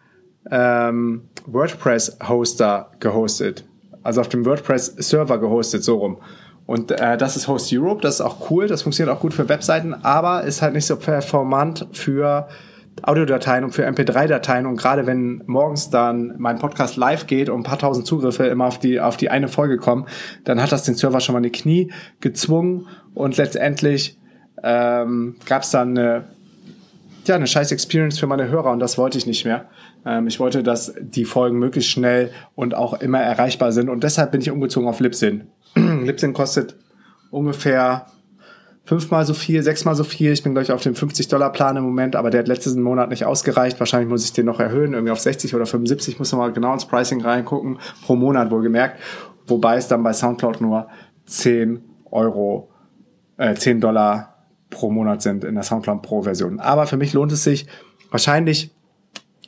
ähm, 0.51 1.29
WordPress-Hoster 1.47 2.93
gehostet. 3.01 3.65
Also 4.03 4.21
auf 4.21 4.29
dem 4.29 4.45
WordPress-Server 4.45 5.39
gehostet, 5.39 5.85
so 5.85 5.97
rum. 5.97 6.19
Und 6.69 6.91
äh, 6.91 7.17
das 7.17 7.35
ist 7.35 7.49
Host 7.49 7.73
Europe, 7.73 8.03
das 8.03 8.17
ist 8.17 8.21
auch 8.21 8.51
cool, 8.51 8.67
das 8.67 8.83
funktioniert 8.83 9.17
auch 9.17 9.21
gut 9.21 9.33
für 9.33 9.49
Webseiten, 9.49 9.95
aber 9.95 10.43
ist 10.43 10.61
halt 10.61 10.75
nicht 10.75 10.85
so 10.85 10.97
performant 10.97 11.87
für 11.93 12.47
Audiodateien 13.03 13.65
und 13.65 13.73
für 13.73 13.87
MP3-Dateien 13.87 14.67
und 14.67 14.77
gerade 14.77 15.07
wenn 15.07 15.43
morgens 15.47 15.91
dann 15.91 16.35
mein 16.39 16.59
Podcast 16.59 16.97
live 16.97 17.27
geht 17.27 17.49
und 17.49 17.61
ein 17.61 17.63
paar 17.63 17.79
tausend 17.79 18.07
Zugriffe 18.07 18.47
immer 18.47 18.67
auf 18.67 18.79
die, 18.79 19.01
auf 19.01 19.17
die 19.17 19.31
eine 19.31 19.49
Folge 19.49 19.77
kommen, 19.77 20.07
dann 20.45 20.63
hat 20.63 20.73
das 20.73 20.85
den 20.85 20.95
Server 20.95 21.21
schon 21.21 21.35
mal 21.35 21.39
in 21.39 21.45
die 21.45 21.59
Knie 21.59 21.93
gezwungen 22.21 22.87
und 23.15 23.37
letztendlich 23.37 24.19
ähm, 24.63 25.37
gab 25.47 25.63
es 25.63 25.71
dann 25.71 25.97
eine, 25.97 26.25
ja, 27.27 27.37
eine 27.37 27.47
scheiß 27.47 27.73
Experience 27.73 28.19
für 28.19 28.27
meine 28.27 28.49
Hörer 28.49 28.71
und 28.71 28.81
das 28.81 28.99
wollte 28.99 29.19
ich 29.19 29.27
nicht 29.27 29.45
mehr. 29.45 29.67
Ähm, 30.05 30.27
ich 30.27 30.41
wollte, 30.41 30.63
dass 30.63 30.95
die 31.01 31.25
Folgen 31.25 31.59
möglichst 31.59 31.91
schnell 31.91 32.31
und 32.55 32.75
auch 32.75 33.01
immer 33.01 33.21
erreichbar 33.21 33.73
sind 33.73 33.89
und 33.89 34.05
deshalb 34.05 34.33
bin 34.33 34.41
ich 34.41 34.51
umgezogen 34.51 34.89
auf 34.89 35.01
Libsyn. 35.01 35.49
Libsyn 35.75 36.33
kostet 36.33 36.77
ungefähr 37.31 38.07
fünfmal 38.89 39.27
so 39.27 39.35
viel, 39.35 39.63
sechsmal 39.63 39.95
so 39.95 40.03
viel. 40.03 40.33
Ich 40.33 40.43
bin 40.43 40.55
gleich 40.55 40.73
auf 40.73 40.81
dem 40.81 40.95
50-Dollar-Plan 40.95 41.77
im 41.77 41.85
Moment, 41.85 42.17
aber 42.17 42.31
der 42.31 42.41
hat 42.41 42.49
letzten 42.49 42.81
Monat 42.81 43.11
nicht 43.11 43.27
ausgereicht. 43.27 43.79
Wahrscheinlich 43.79 44.09
muss 44.09 44.25
ich 44.25 44.33
den 44.33 44.47
noch 44.47 44.61
erhöhen, 44.61 44.95
irgendwie 44.95 45.13
auf 45.13 45.21
60 45.21 45.55
oder 45.55 45.67
75. 45.67 46.19
Muss 46.19 46.33
man 46.33 46.39
mal 46.41 46.53
genau 46.53 46.73
ins 46.73 46.87
Pricing 46.87 47.21
reingucken. 47.21 47.79
Pro 48.07 48.17
Monat 48.17 48.51
wohlgemerkt. 48.51 48.99
Wobei 49.47 49.77
es 49.77 49.89
dann 49.89 50.03
bei 50.03 50.15
Soundcloud 50.15 50.63
nur 50.63 50.89
10 51.27 51.85
Euro, 52.11 52.71
äh, 53.37 53.55
10 53.55 53.83
Dollar 53.83 54.47
pro 54.71 54.91
Monat 54.91 55.21
sind 55.21 55.45
in 55.45 55.55
der 55.55 55.65
Soundcloud 55.65 56.01
Pro-Version. 56.01 56.59
Aber 56.59 56.87
für 56.87 56.97
mich 56.97 57.13
lohnt 57.13 57.31
es 57.33 57.45
sich. 57.45 57.67
Wahrscheinlich 58.11 58.75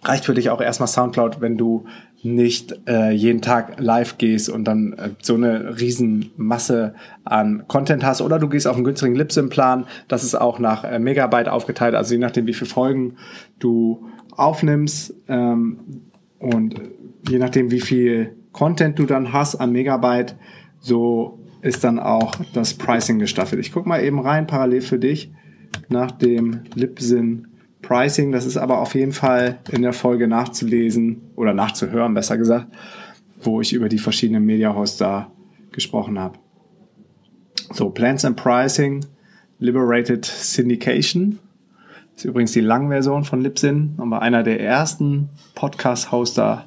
reicht 0.02 0.26
für 0.26 0.34
dich 0.34 0.50
auch 0.50 0.60
erstmal 0.60 0.88
Soundcloud, 0.88 1.40
wenn 1.40 1.56
du 1.56 1.86
nicht 2.22 2.78
äh, 2.86 3.10
jeden 3.12 3.40
Tag 3.40 3.80
live 3.80 4.18
gehst 4.18 4.48
und 4.48 4.64
dann 4.64 4.92
äh, 4.92 5.10
so 5.22 5.34
eine 5.34 5.80
riesen 5.80 6.30
Masse 6.36 6.94
an 7.24 7.64
Content 7.66 8.04
hast. 8.04 8.20
Oder 8.20 8.38
du 8.38 8.48
gehst 8.48 8.66
auf 8.66 8.76
einen 8.76 8.84
günstigen 8.84 9.14
Libsyn-Plan, 9.14 9.86
das 10.08 10.24
ist 10.24 10.34
auch 10.34 10.58
nach 10.58 10.84
äh, 10.84 10.98
Megabyte 10.98 11.48
aufgeteilt, 11.48 11.94
also 11.94 12.14
je 12.14 12.20
nachdem 12.20 12.46
wie 12.46 12.54
viele 12.54 12.70
Folgen 12.70 13.16
du 13.58 14.06
aufnimmst 14.32 15.14
ähm, 15.28 15.78
und 16.38 16.80
je 17.28 17.38
nachdem 17.38 17.70
wie 17.70 17.80
viel 17.80 18.36
Content 18.52 18.98
du 18.98 19.06
dann 19.06 19.32
hast 19.32 19.56
an 19.56 19.72
Megabyte, 19.72 20.36
so 20.78 21.38
ist 21.62 21.84
dann 21.84 21.98
auch 21.98 22.34
das 22.52 22.74
Pricing 22.74 23.18
gestaffelt. 23.18 23.60
Ich 23.60 23.72
guck 23.72 23.86
mal 23.86 24.02
eben 24.02 24.18
rein 24.18 24.46
parallel 24.46 24.80
für 24.80 24.98
dich 24.98 25.32
nach 25.88 26.10
dem 26.10 26.62
Libsyn 26.74 27.46
Pricing. 27.82 28.32
Das 28.32 28.46
ist 28.46 28.56
aber 28.56 28.78
auf 28.78 28.94
jeden 28.94 29.12
Fall 29.12 29.58
in 29.70 29.82
der 29.82 29.92
Folge 29.92 30.28
nachzulesen 30.28 31.22
oder 31.36 31.54
nachzuhören, 31.54 32.14
besser 32.14 32.38
gesagt, 32.38 32.66
wo 33.42 33.60
ich 33.60 33.72
über 33.72 33.88
die 33.88 33.98
verschiedenen 33.98 34.44
Media 34.44 34.74
Hoster 34.74 35.30
gesprochen 35.72 36.18
habe. 36.18 36.38
So, 37.72 37.90
Plans 37.90 38.24
and 38.24 38.36
Pricing, 38.36 39.04
Liberated 39.58 40.24
Syndication. 40.24 41.38
Ist 42.16 42.24
übrigens 42.24 42.52
die 42.52 42.60
Langversion 42.60 43.24
von 43.24 43.40
Libsyn, 43.40 43.94
aber 43.98 44.20
einer 44.20 44.42
der 44.42 44.60
ersten 44.60 45.30
Podcast-Hoster 45.54 46.66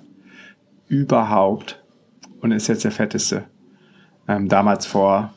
überhaupt 0.88 1.84
und 2.42 2.52
ist 2.52 2.68
jetzt 2.68 2.84
der 2.84 2.92
fetteste. 2.92 3.46
Ähm, 4.28 4.48
damals 4.48 4.86
vor 4.86 5.34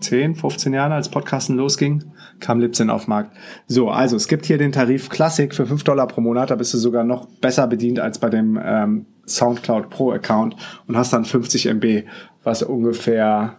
10, 0.00 0.34
15 0.34 0.74
Jahren, 0.74 0.92
als 0.92 1.08
Podcasten 1.08 1.56
losging, 1.56 2.04
kam 2.40 2.60
Libsyn 2.60 2.90
auf 2.90 3.06
Markt. 3.06 3.36
So, 3.66 3.90
also 3.90 4.16
es 4.16 4.28
gibt 4.28 4.46
hier 4.46 4.58
den 4.58 4.72
Tarif 4.72 5.08
Classic 5.08 5.54
für 5.54 5.66
5 5.66 5.84
Dollar 5.84 6.06
pro 6.06 6.20
Monat. 6.20 6.50
Da 6.50 6.56
bist 6.56 6.74
du 6.74 6.78
sogar 6.78 7.04
noch 7.04 7.26
besser 7.26 7.66
bedient 7.66 8.00
als 8.00 8.18
bei 8.18 8.30
dem 8.30 8.60
ähm, 8.62 9.06
SoundCloud 9.26 9.90
Pro 9.90 10.12
Account 10.12 10.56
und 10.86 10.96
hast 10.96 11.12
dann 11.12 11.24
50 11.24 11.66
MB, 11.66 12.04
was 12.42 12.62
ungefähr 12.62 13.58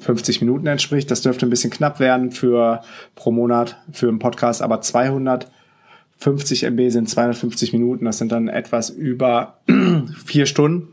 50 0.00 0.40
Minuten 0.40 0.66
entspricht. 0.66 1.10
Das 1.10 1.22
dürfte 1.22 1.46
ein 1.46 1.50
bisschen 1.50 1.70
knapp 1.70 2.00
werden 2.00 2.30
für 2.30 2.82
pro 3.14 3.30
Monat 3.30 3.82
für 3.92 4.08
einen 4.08 4.18
Podcast, 4.18 4.62
aber 4.62 4.80
250 4.80 6.64
MB 6.64 6.90
sind 6.90 7.08
250 7.08 7.72
Minuten. 7.72 8.04
Das 8.04 8.18
sind 8.18 8.30
dann 8.32 8.48
etwas 8.48 8.90
über 8.90 9.60
vier 10.24 10.46
Stunden. 10.46 10.88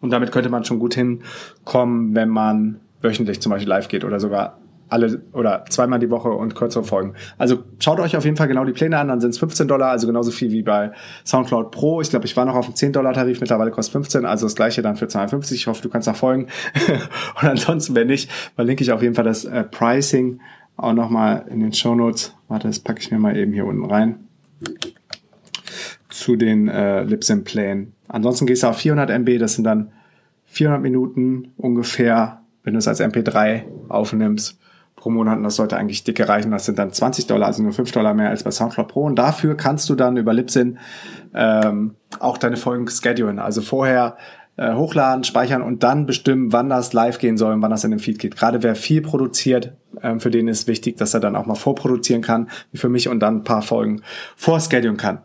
Und 0.00 0.10
damit 0.10 0.32
könnte 0.32 0.50
man 0.50 0.64
schon 0.64 0.80
gut 0.80 0.94
hinkommen, 0.94 2.14
wenn 2.14 2.28
man 2.28 2.80
wöchentlich 3.00 3.40
zum 3.40 3.50
Beispiel 3.50 3.68
live 3.68 3.88
geht 3.88 4.04
oder 4.04 4.20
sogar 4.20 4.58
alle 4.94 5.20
oder 5.32 5.64
zweimal 5.68 5.98
die 5.98 6.08
Woche 6.08 6.30
und 6.30 6.54
kürzere 6.54 6.84
Folgen. 6.84 7.14
Also 7.36 7.64
schaut 7.80 7.98
euch 7.98 8.16
auf 8.16 8.24
jeden 8.24 8.36
Fall 8.36 8.46
genau 8.46 8.64
die 8.64 8.72
Pläne 8.72 8.96
an, 8.98 9.08
dann 9.08 9.20
sind 9.20 9.30
es 9.30 9.38
15 9.38 9.66
Dollar, 9.66 9.90
also 9.90 10.06
genauso 10.06 10.30
viel 10.30 10.52
wie 10.52 10.62
bei 10.62 10.92
SoundCloud 11.24 11.72
Pro. 11.72 12.00
Ich 12.00 12.10
glaube, 12.10 12.26
ich 12.26 12.36
war 12.36 12.44
noch 12.44 12.54
auf 12.54 12.66
dem 12.66 12.76
10 12.76 12.92
Dollar 12.92 13.12
Tarif, 13.12 13.40
mittlerweile 13.40 13.72
kostet 13.72 13.92
15, 13.92 14.24
also 14.24 14.46
das 14.46 14.54
gleiche 14.54 14.82
dann 14.82 14.96
für 14.96 15.08
52. 15.08 15.60
Ich 15.60 15.66
hoffe, 15.66 15.82
du 15.82 15.88
kannst 15.88 16.06
da 16.06 16.14
folgen. 16.14 16.46
und 17.42 17.48
ansonsten, 17.48 17.94
wenn 17.96 18.06
nicht, 18.06 18.30
verlinke 18.54 18.84
ich 18.84 18.92
auf 18.92 19.02
jeden 19.02 19.14
Fall 19.14 19.24
das 19.24 19.44
äh, 19.44 19.64
Pricing 19.64 20.40
auch 20.76 20.92
nochmal 20.92 21.44
in 21.50 21.60
den 21.60 21.72
Show 21.72 21.94
Notes. 21.94 22.34
Warte, 22.48 22.68
das 22.68 22.78
packe 22.78 23.00
ich 23.00 23.10
mir 23.10 23.18
mal 23.18 23.36
eben 23.36 23.52
hier 23.52 23.66
unten 23.66 23.84
rein. 23.84 24.28
Zu 26.08 26.36
den 26.36 26.68
äh, 26.68 27.02
Libsyn-Plänen. 27.02 27.92
Ansonsten 28.06 28.46
gehst 28.46 28.62
du 28.62 28.68
auf 28.68 28.78
400 28.78 29.10
MB, 29.10 29.38
das 29.38 29.54
sind 29.54 29.64
dann 29.64 29.90
400 30.46 30.80
Minuten 30.80 31.52
ungefähr, 31.56 32.42
wenn 32.62 32.74
du 32.74 32.78
es 32.78 32.86
als 32.86 33.00
MP3 33.00 33.64
aufnimmst 33.88 34.60
pro 35.04 35.10
Monat 35.10 35.36
und 35.36 35.42
das 35.42 35.56
sollte 35.56 35.76
eigentlich 35.76 36.02
dicke 36.02 36.26
reichen. 36.30 36.50
Das 36.50 36.64
sind 36.64 36.78
dann 36.78 36.90
20 36.90 37.26
Dollar, 37.26 37.48
also 37.48 37.62
nur 37.62 37.74
5 37.74 37.92
Dollar 37.92 38.14
mehr 38.14 38.30
als 38.30 38.42
bei 38.42 38.50
SoundCloud 38.50 38.88
Pro. 38.88 39.02
Und 39.02 39.16
dafür 39.16 39.54
kannst 39.54 39.90
du 39.90 39.94
dann 39.94 40.16
über 40.16 40.32
Libsyn 40.32 40.78
ähm, 41.34 41.96
auch 42.20 42.38
deine 42.38 42.56
Folgen 42.56 42.88
schedulen. 42.88 43.38
Also 43.38 43.60
vorher 43.60 44.16
äh, 44.56 44.72
hochladen, 44.72 45.22
speichern 45.22 45.60
und 45.60 45.82
dann 45.82 46.06
bestimmen, 46.06 46.54
wann 46.54 46.70
das 46.70 46.94
live 46.94 47.18
gehen 47.18 47.36
soll 47.36 47.52
und 47.52 47.60
wann 47.60 47.70
das 47.70 47.84
in 47.84 47.90
den 47.90 48.00
Feed 48.00 48.18
geht. 48.18 48.34
Gerade 48.34 48.62
wer 48.62 48.74
viel 48.76 49.02
produziert, 49.02 49.74
ähm, 50.00 50.20
für 50.20 50.30
den 50.30 50.48
ist 50.48 50.68
wichtig, 50.68 50.96
dass 50.96 51.12
er 51.12 51.20
dann 51.20 51.36
auch 51.36 51.44
mal 51.44 51.54
vorproduzieren 51.54 52.22
kann, 52.22 52.48
wie 52.72 52.78
für 52.78 52.88
mich, 52.88 53.10
und 53.10 53.20
dann 53.20 53.38
ein 53.38 53.44
paar 53.44 53.60
Folgen 53.60 54.00
vorschedulen 54.36 54.96
kann. 54.96 55.18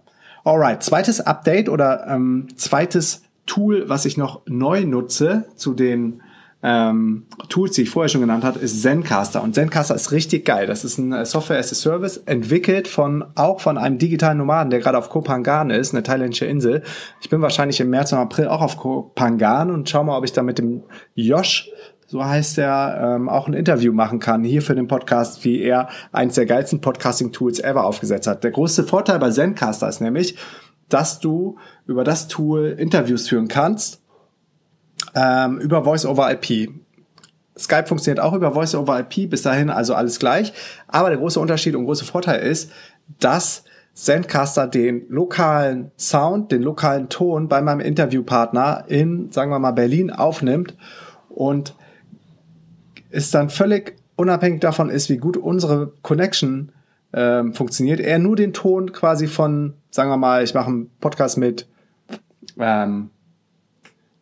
Alright, 0.44 0.84
zweites 0.84 1.22
Update 1.22 1.70
oder 1.70 2.06
ähm, 2.06 2.48
zweites 2.58 3.24
Tool, 3.46 3.88
was 3.88 4.04
ich 4.04 4.18
noch 4.18 4.42
neu 4.46 4.86
nutze 4.86 5.46
zu 5.56 5.74
den 5.74 6.22
ähm, 6.62 7.26
Tools, 7.48 7.74
die 7.74 7.84
ich 7.84 7.90
vorher 7.90 8.10
schon 8.10 8.22
genannt 8.22 8.44
habe, 8.44 8.60
ist 8.60 8.82
Zencaster. 8.82 9.42
Und 9.42 9.56
Zencaster 9.56 9.96
ist 9.96 10.12
richtig 10.12 10.46
geil. 10.46 10.68
Das 10.68 10.84
ist 10.84 10.98
ein 10.98 11.14
äh, 11.14 11.26
Software 11.26 11.58
as 11.58 11.72
a 11.72 11.76
Service, 11.76 12.18
entwickelt 12.18 12.88
von 12.88 13.24
auch 13.36 13.62
von 13.62 13.78
einem 13.78 13.98
digitalen 13.98 14.38
Nomaden, 14.38 14.70
der 14.70 14.80
gerade 14.80 14.98
auf 14.98 15.10
Kopangan 15.10 15.70
ist, 15.70 15.94
eine 15.94 16.04
thailändische 16.04 16.46
Insel. 16.46 16.84
Ich 17.22 17.30
bin 17.30 17.42
wahrscheinlich 17.42 17.80
im 17.80 17.90
März 17.90 18.12
und 18.12 18.20
April 18.20 18.48
auch 18.48 18.62
auf 18.62 18.78
Kopangan 18.78 19.72
und 19.72 19.90
schau 19.90 20.04
mal, 20.04 20.18
ob 20.18 20.26
ich 20.26 20.34
da 20.34 20.44
mit 20.44 20.58
dem 20.58 20.84
Josh 21.16 21.72
so 22.12 22.26
heißt 22.26 22.58
er, 22.58 23.18
ähm, 23.18 23.30
auch 23.30 23.48
ein 23.48 23.54
Interview 23.54 23.94
machen 23.94 24.18
kann 24.18 24.44
hier 24.44 24.64
für 24.64 24.74
den 24.74 24.88
Podcast, 24.88 25.46
wie 25.46 25.62
er 25.62 25.90
eins 26.12 26.34
der 26.34 26.48
geilsten 26.48 26.82
Podcasting-Tools 26.82 27.60
ever 27.60 27.86
aufgesetzt 27.86 28.26
hat. 28.26 28.44
Der 28.44 28.50
größte 28.50 28.84
Vorteil 28.84 29.20
bei 29.20 29.30
Zencaster 29.30 29.88
ist 29.88 30.02
nämlich, 30.02 30.36
dass 30.90 31.20
du 31.20 31.58
über 31.86 32.04
das 32.04 32.28
Tool 32.28 32.76
Interviews 32.80 33.28
führen 33.28 33.48
kannst 33.48 33.99
ähm, 35.16 35.60
über 35.60 35.84
Voice 35.84 36.06
over 36.06 36.32
IP. 36.32 36.72
Skype 37.58 37.88
funktioniert 37.88 38.20
auch 38.24 38.34
über 38.34 38.54
Voice 38.54 38.76
over 38.76 39.00
IP, 39.00 39.30
bis 39.30 39.42
dahin 39.42 39.70
also 39.70 39.94
alles 39.94 40.20
gleich. 40.20 40.54
Aber 40.88 41.10
der 41.10 41.18
große 41.18 41.40
Unterschied 41.40 41.76
und 41.76 41.86
große 41.86 42.06
Vorteil 42.06 42.40
ist, 42.42 42.72
dass 43.20 43.64
Sendcaster 43.94 44.68
den 44.68 45.10
lokalen 45.10 45.92
Sound, 45.98 46.52
den 46.52 46.62
lokalen 46.62 47.10
Ton 47.10 47.50
bei 47.50 47.62
meinem 47.62 47.82
Interviewpartner 47.82 48.86
in, 48.88 49.32
sagen 49.32 49.52
wir 49.52 49.60
mal, 49.60 49.72
Berlin 49.72 50.10
aufnimmt 50.10 50.76
und 51.28 51.76
ist 53.10 53.34
dann 53.34 53.50
völlig 53.50 53.96
unabhängig 54.16 54.62
davon 54.62 54.90
ist, 54.90 55.10
wie 55.10 55.18
gut 55.18 55.36
unsere 55.36 55.92
Connection 56.02 56.72
ähm, 57.14 57.54
funktioniert. 57.54 58.00
Er 58.00 58.20
nur 58.20 58.36
den 58.36 58.54
Ton 58.54 58.92
quasi 58.92 59.28
von, 59.28 59.74
sagen 59.90 60.10
wir 60.10 60.18
mal, 60.18 60.44
ich 60.44 60.54
mache 60.54 60.68
einen 60.68 60.92
Podcast 61.00 61.38
mit, 61.38 61.68
ähm, 62.58 63.10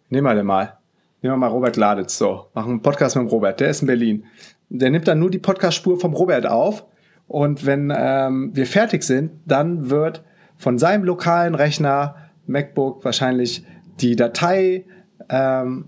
nehmen 0.09 0.27
wir 0.27 0.35
den 0.35 0.45
mal, 0.45 0.76
Nehmen 1.21 1.33
wir 1.33 1.37
mal 1.37 1.47
Robert 1.47 1.77
Laditz. 1.77 2.17
So, 2.17 2.47
machen 2.53 2.71
einen 2.71 2.81
Podcast 2.81 3.15
mit 3.15 3.25
dem 3.25 3.29
Robert. 3.29 3.59
Der 3.59 3.69
ist 3.69 3.81
in 3.81 3.87
Berlin. 3.87 4.25
Der 4.69 4.91
nimmt 4.91 5.07
dann 5.07 5.19
nur 5.19 5.31
die 5.31 5.39
Podcast-Spur 5.39 5.99
vom 5.99 6.13
Robert 6.13 6.45
auf. 6.45 6.85
Und 7.27 7.65
wenn 7.65 7.91
ähm, 7.95 8.51
wir 8.53 8.67
fertig 8.67 9.03
sind, 9.03 9.31
dann 9.45 9.89
wird 9.89 10.23
von 10.57 10.77
seinem 10.77 11.03
lokalen 11.03 11.55
Rechner, 11.55 12.15
MacBook, 12.45 13.03
wahrscheinlich 13.03 13.65
die 13.99 14.15
Datei 14.15 14.85
ähm, 15.29 15.85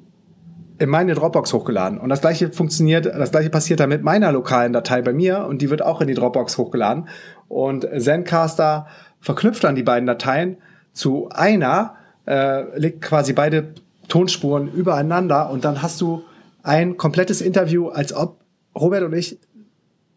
in 0.80 0.90
meine 0.90 1.14
Dropbox 1.14 1.54
hochgeladen. 1.54 2.00
Und 2.00 2.10
das 2.10 2.22
gleiche 2.22 2.52
funktioniert, 2.52 3.06
das 3.06 3.32
gleiche 3.32 3.50
passiert 3.50 3.80
dann 3.80 3.90
mit 3.90 4.04
meiner 4.04 4.32
lokalen 4.32 4.74
Datei 4.74 5.02
bei 5.02 5.14
mir 5.14 5.46
und 5.46 5.62
die 5.62 5.70
wird 5.70 5.84
auch 5.84 6.02
in 6.02 6.08
die 6.08 6.14
Dropbox 6.14 6.58
hochgeladen. 6.58 7.08
Und 7.48 7.88
Zencaster 7.98 8.88
verknüpft 9.20 9.64
dann 9.64 9.76
die 9.76 9.84
beiden 9.84 10.08
Dateien 10.08 10.58
zu 10.94 11.30
einer, 11.30 11.96
äh, 12.26 12.78
legt 12.80 13.02
quasi 13.02 13.34
beide 13.34 13.74
Tonspuren 14.10 14.72
übereinander 14.72 15.50
und 15.50 15.64
dann 15.64 15.82
hast 15.82 16.02
du 16.02 16.24
ein 16.62 16.98
komplettes 16.98 17.40
Interview, 17.42 17.88
als 17.88 18.14
ob 18.14 18.40
Robert 18.76 19.04
und 19.04 19.14
ich 19.14 19.40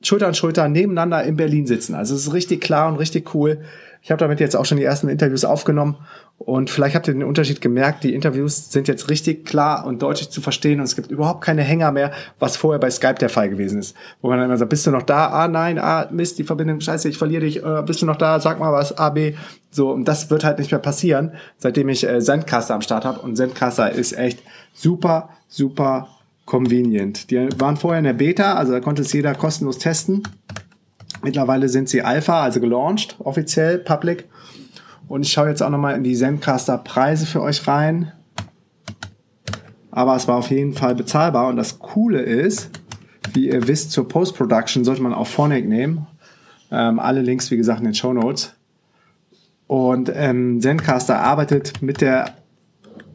Schulter 0.02 0.26
an 0.26 0.35
Schulter 0.35 0.68
nebeneinander 0.68 1.23
in 1.25 1.37
Berlin 1.37 1.66
sitzen. 1.66 1.94
Also 1.94 2.14
es 2.14 2.26
ist 2.26 2.32
richtig 2.32 2.61
klar 2.61 2.88
und 2.88 2.97
richtig 2.97 3.35
cool. 3.35 3.61
Ich 4.04 4.11
habe 4.11 4.18
damit 4.18 4.40
jetzt 4.40 4.56
auch 4.56 4.64
schon 4.64 4.78
die 4.78 4.85
ersten 4.85 5.09
Interviews 5.09 5.44
aufgenommen 5.44 5.97
und 6.38 6.71
vielleicht 6.71 6.97
habt 6.97 7.06
ihr 7.06 7.14
den 7.14 7.23
Unterschied 7.23 7.61
gemerkt. 7.61 8.02
Die 8.02 8.14
Interviews 8.14 8.73
sind 8.73 8.88
jetzt 8.88 9.09
richtig 9.09 9.44
klar 9.44 9.87
und 9.87 10.02
deutlich 10.02 10.28
zu 10.28 10.40
verstehen 10.40 10.80
und 10.80 10.87
es 10.87 10.97
gibt 10.97 11.12
überhaupt 11.12 11.44
keine 11.44 11.62
Hänger 11.62 11.92
mehr, 11.92 12.11
was 12.40 12.56
vorher 12.56 12.80
bei 12.80 12.90
Skype 12.90 13.14
der 13.14 13.28
Fall 13.28 13.49
gewesen 13.49 13.78
ist. 13.78 13.94
Wo 14.21 14.28
man 14.28 14.38
dann 14.38 14.47
immer 14.47 14.56
sagt, 14.56 14.71
bist 14.71 14.85
du 14.88 14.90
noch 14.90 15.04
da? 15.04 15.28
Ah, 15.28 15.47
nein, 15.47 15.78
ah, 15.78 16.09
Mist, 16.11 16.38
die 16.38 16.44
Verbindung, 16.44 16.80
scheiße, 16.80 17.09
ich 17.09 17.16
verliere 17.16 17.42
dich. 17.42 17.62
Äh, 17.62 17.82
bist 17.87 18.02
du 18.02 18.06
noch 18.06 18.16
da? 18.16 18.40
Sag 18.40 18.59
mal 18.59 18.73
was, 18.73 18.99
A, 18.99 19.11
B. 19.11 19.35
So, 19.71 19.92
und 19.92 20.06
das 20.06 20.30
wird 20.30 20.42
halt 20.42 20.59
nicht 20.59 20.73
mehr 20.73 20.80
passieren, 20.80 21.35
seitdem 21.59 21.88
ich 21.88 22.04
äh, 22.04 22.21
Sendcaster 22.21 22.75
am 22.75 22.82
Start 22.82 23.04
habe. 23.04 23.21
Und 23.21 23.37
Sendcaster 23.37 23.92
ist 23.92 24.18
echt 24.18 24.42
super, 24.75 25.28
super 25.47 26.09
convenient. 26.52 27.30
Die 27.30 27.49
waren 27.59 27.78
vorher 27.78 27.99
in 27.99 28.04
der 28.04 28.12
Beta, 28.12 28.56
also 28.56 28.73
da 28.73 28.80
konnte 28.80 29.00
es 29.00 29.12
jeder 29.14 29.35
kostenlos 29.35 29.78
testen. 29.78 30.23
Mittlerweile 31.23 31.71
sind 31.71 31.88
sie 31.88 32.02
Alpha, 32.02 32.42
also 32.42 32.61
gelauncht, 32.61 33.16
offiziell, 33.21 33.78
public. 33.78 34.28
Und 35.09 35.23
ich 35.23 35.32
schaue 35.32 35.49
jetzt 35.49 35.62
auch 35.62 35.71
nochmal 35.71 35.97
in 35.97 36.04
die 36.04 36.14
Zencaster 36.14 36.76
Preise 36.76 37.25
für 37.25 37.40
euch 37.40 37.66
rein. 37.66 38.12
Aber 39.90 40.14
es 40.14 40.28
war 40.28 40.37
auf 40.37 40.50
jeden 40.50 40.75
Fall 40.75 40.94
bezahlbar. 40.94 41.49
Und 41.49 41.56
das 41.56 41.78
Coole 41.78 42.21
ist, 42.21 42.68
wie 43.32 43.49
ihr 43.49 43.66
wisst, 43.66 43.90
zur 43.90 44.06
Post-Production 44.06 44.85
sollte 44.85 45.00
man 45.00 45.14
auch 45.14 45.26
Phonic 45.26 45.66
nehmen. 45.66 46.06
Ähm, 46.71 47.00
alle 47.00 47.23
Links, 47.23 47.50
wie 47.50 47.56
gesagt, 47.56 47.78
in 47.78 47.87
den 47.87 47.94
Show 47.94 48.12
Notes. 48.12 48.52
Und 49.68 50.12
ähm, 50.14 50.61
Zencaster 50.61 51.18
arbeitet 51.18 51.80
mit 51.80 52.02
der 52.02 52.35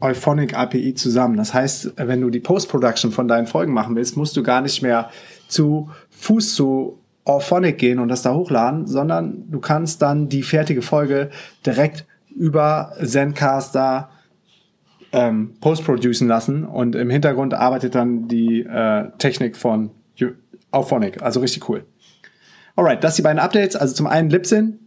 Euphonic 0.00 0.56
API 0.56 0.94
zusammen. 0.94 1.36
Das 1.36 1.54
heißt, 1.54 1.94
wenn 1.96 2.20
du 2.20 2.30
die 2.30 2.40
Post-Production 2.40 3.12
von 3.12 3.28
deinen 3.28 3.46
Folgen 3.46 3.72
machen 3.72 3.96
willst, 3.96 4.16
musst 4.16 4.36
du 4.36 4.42
gar 4.42 4.60
nicht 4.60 4.82
mehr 4.82 5.10
zu 5.48 5.90
Fuß 6.10 6.54
zu 6.54 6.98
Auphonic 7.24 7.78
gehen 7.78 7.98
und 7.98 8.08
das 8.08 8.22
da 8.22 8.34
hochladen, 8.34 8.86
sondern 8.86 9.50
du 9.50 9.60
kannst 9.60 10.00
dann 10.00 10.28
die 10.28 10.42
fertige 10.42 10.82
Folge 10.82 11.30
direkt 11.64 12.06
über 12.34 12.92
Zencaster 13.04 14.08
ähm, 15.12 15.54
post-producen 15.60 16.28
lassen 16.28 16.64
und 16.64 16.94
im 16.94 17.10
Hintergrund 17.10 17.54
arbeitet 17.54 17.94
dann 17.94 18.28
die 18.28 18.60
äh, 18.60 19.10
Technik 19.18 19.56
von 19.56 19.90
Auphonic. 20.70 21.22
Also 21.22 21.40
richtig 21.40 21.68
cool. 21.68 21.84
Alright, 22.76 23.02
das 23.02 23.16
die 23.16 23.22
beiden 23.22 23.38
Updates. 23.38 23.74
Also 23.74 23.94
zum 23.94 24.06
einen 24.06 24.30
Libsyn, 24.30 24.78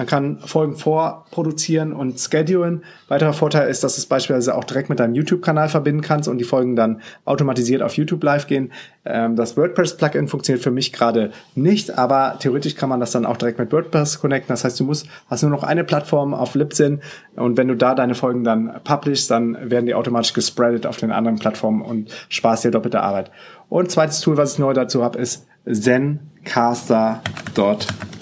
man 0.00 0.06
kann 0.06 0.38
Folgen 0.38 0.78
vorproduzieren 0.78 1.92
und 1.92 2.18
schedulen. 2.18 2.84
Weiterer 3.08 3.34
Vorteil 3.34 3.68
ist, 3.68 3.84
dass 3.84 3.96
du 3.96 3.98
es 3.98 4.06
beispielsweise 4.06 4.54
auch 4.54 4.64
direkt 4.64 4.88
mit 4.88 4.98
deinem 4.98 5.14
YouTube-Kanal 5.14 5.68
verbinden 5.68 6.00
kannst 6.00 6.26
und 6.26 6.38
die 6.38 6.44
Folgen 6.44 6.74
dann 6.74 7.02
automatisiert 7.26 7.82
auf 7.82 7.98
YouTube 7.98 8.24
live 8.24 8.46
gehen. 8.46 8.72
Ähm, 9.04 9.36
das 9.36 9.58
WordPress-Plugin 9.58 10.28
funktioniert 10.28 10.64
für 10.64 10.70
mich 10.70 10.94
gerade 10.94 11.32
nicht, 11.54 11.98
aber 11.98 12.36
theoretisch 12.38 12.76
kann 12.76 12.88
man 12.88 12.98
das 12.98 13.10
dann 13.10 13.26
auch 13.26 13.36
direkt 13.36 13.58
mit 13.58 13.72
WordPress 13.72 14.20
connecten. 14.20 14.48
Das 14.48 14.64
heißt, 14.64 14.80
du 14.80 14.84
musst, 14.84 15.06
hast 15.28 15.42
nur 15.42 15.50
noch 15.50 15.64
eine 15.64 15.84
Plattform 15.84 16.32
auf 16.32 16.54
Libsyn 16.54 17.02
und 17.36 17.58
wenn 17.58 17.68
du 17.68 17.76
da 17.76 17.94
deine 17.94 18.14
Folgen 18.14 18.42
dann 18.42 18.80
publishst, 18.82 19.30
dann 19.30 19.70
werden 19.70 19.84
die 19.84 19.94
automatisch 19.94 20.32
gespreadet 20.32 20.86
auf 20.86 20.96
den 20.96 21.12
anderen 21.12 21.38
Plattformen 21.38 21.82
und 21.82 22.10
sparst 22.30 22.64
dir 22.64 22.70
doppelte 22.70 23.02
Arbeit. 23.02 23.30
Und 23.68 23.90
zweites 23.90 24.20
Tool, 24.20 24.38
was 24.38 24.54
ich 24.54 24.60
neu 24.60 24.72
dazu 24.72 25.04
habe, 25.04 25.18
ist 25.18 25.46
zencaster.com. 25.70 28.19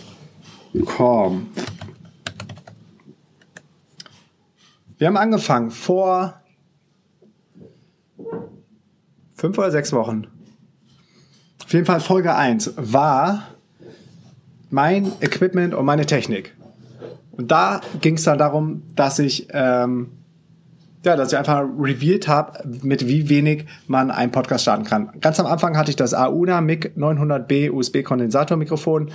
Wir 4.98 5.06
haben 5.06 5.16
angefangen 5.16 5.70
vor 5.70 6.40
fünf 9.34 9.56
oder 9.58 9.70
sechs 9.70 9.92
Wochen. 9.92 10.26
Auf 11.64 11.72
jeden 11.72 11.86
Fall 11.86 12.00
Folge 12.00 12.34
1 12.34 12.74
war 12.76 13.48
mein 14.70 15.12
Equipment 15.20 15.74
und 15.74 15.84
meine 15.84 16.06
Technik. 16.06 16.54
Und 17.32 17.50
da 17.50 17.80
ging 18.00 18.14
es 18.16 18.24
dann 18.24 18.38
darum, 18.38 18.82
dass 18.94 19.18
ich 19.18 19.48
ähm, 19.52 20.18
ja, 21.04 21.16
dass 21.16 21.32
ich 21.32 21.38
einfach 21.38 21.60
revealed 21.78 22.26
habe, 22.26 22.58
mit 22.82 23.06
wie 23.06 23.28
wenig 23.28 23.66
man 23.86 24.10
einen 24.10 24.32
Podcast 24.32 24.62
starten 24.62 24.84
kann. 24.84 25.12
Ganz 25.20 25.38
am 25.38 25.46
Anfang 25.46 25.76
hatte 25.76 25.90
ich 25.90 25.96
das 25.96 26.12
Auna 26.12 26.60
MIG 26.60 26.92
900B 26.96 27.70
USB 27.70 28.02
Kondensatormikrofon 28.02 29.10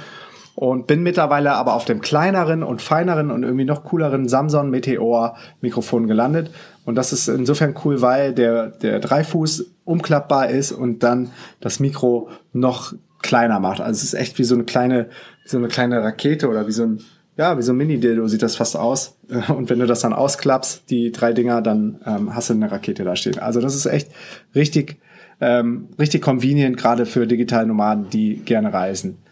und 0.56 0.86
bin 0.86 1.02
mittlerweile 1.02 1.54
aber 1.54 1.74
auf 1.74 1.86
dem 1.86 2.02
kleineren 2.02 2.64
und 2.64 2.82
feineren 2.82 3.32
und 3.32 3.44
irgendwie 3.44 3.66
noch 3.66 3.84
cooleren 3.84 4.28
Samsung 4.28 4.70
Meteor 4.70 5.36
Mikrofon 5.62 6.08
gelandet. 6.08 6.52
Und 6.86 6.96
das 6.96 7.12
ist 7.14 7.28
insofern 7.28 7.76
cool, 7.84 8.02
weil 8.02 8.34
der, 8.34 8.68
der 8.68 9.00
Dreifuß 9.00 9.66
umklappbar 9.86 10.50
ist 10.50 10.72
und 10.72 11.02
dann 11.04 11.32
das 11.60 11.80
Mikro 11.80 12.30
noch 12.52 12.94
kleiner 13.22 13.60
macht. 13.60 13.82
Also 13.82 13.98
es 13.98 14.04
ist 14.04 14.14
echt 14.14 14.38
wie 14.38 14.44
so 14.44 14.54
eine 14.54 14.66
kleine, 14.66 15.08
wie 15.44 15.50
so 15.50 15.58
eine 15.58 15.70
kleine 15.70 16.04
Rakete 16.04 16.48
oder 16.50 16.68
wie 16.68 16.72
so 16.72 16.84
ein, 16.84 17.00
ja, 17.36 17.58
wie 17.58 17.64
so 17.64 17.74
ein 17.74 17.78
Mini-Dildo 17.78 18.28
sieht 18.28 18.44
das 18.44 18.56
fast 18.56 18.78
aus. 18.78 19.18
Und 19.48 19.70
wenn 19.72 19.80
du 19.80 19.88
das 19.88 20.02
dann 20.02 20.14
ausklappst, 20.14 20.90
die 20.90 21.12
drei 21.12 21.34
Dinger, 21.34 21.62
dann 21.62 22.00
ähm, 22.06 22.36
hast 22.36 22.50
du 22.50 22.54
eine 22.54 22.72
Rakete 22.72 23.04
da 23.04 23.16
stehen. 23.16 23.40
Also 23.40 23.60
das 23.60 23.74
ist 23.74 23.88
echt 23.88 24.10
richtig, 24.54 24.98
ähm, 25.42 25.88
richtig 25.98 26.22
convenient, 26.22 26.78
gerade 26.78 27.08
für 27.08 27.26
digitale 27.26 27.66
Nomaden, 27.66 28.10
die 28.12 28.36
gerne 28.36 28.72
reisen. 28.72 29.23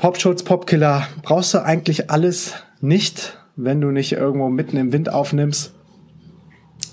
Popschutz, 0.00 0.42
Popkiller, 0.44 1.06
brauchst 1.22 1.52
du 1.52 1.62
eigentlich 1.62 2.10
alles 2.10 2.54
nicht, 2.80 3.36
wenn 3.56 3.82
du 3.82 3.90
nicht 3.90 4.12
irgendwo 4.12 4.48
mitten 4.48 4.78
im 4.78 4.94
Wind 4.94 5.12
aufnimmst. 5.12 5.74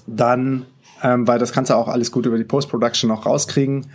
Dann, 0.07 0.65
ähm, 1.01 1.25
weil 1.25 1.39
das 1.39 1.53
kannst 1.53 1.71
du 1.71 1.75
auch 1.75 1.87
alles 1.87 2.11
gut 2.11 2.25
über 2.25 2.37
die 2.37 2.43
Post-Production 2.43 3.07
noch 3.07 3.25
rauskriegen. 3.25 3.85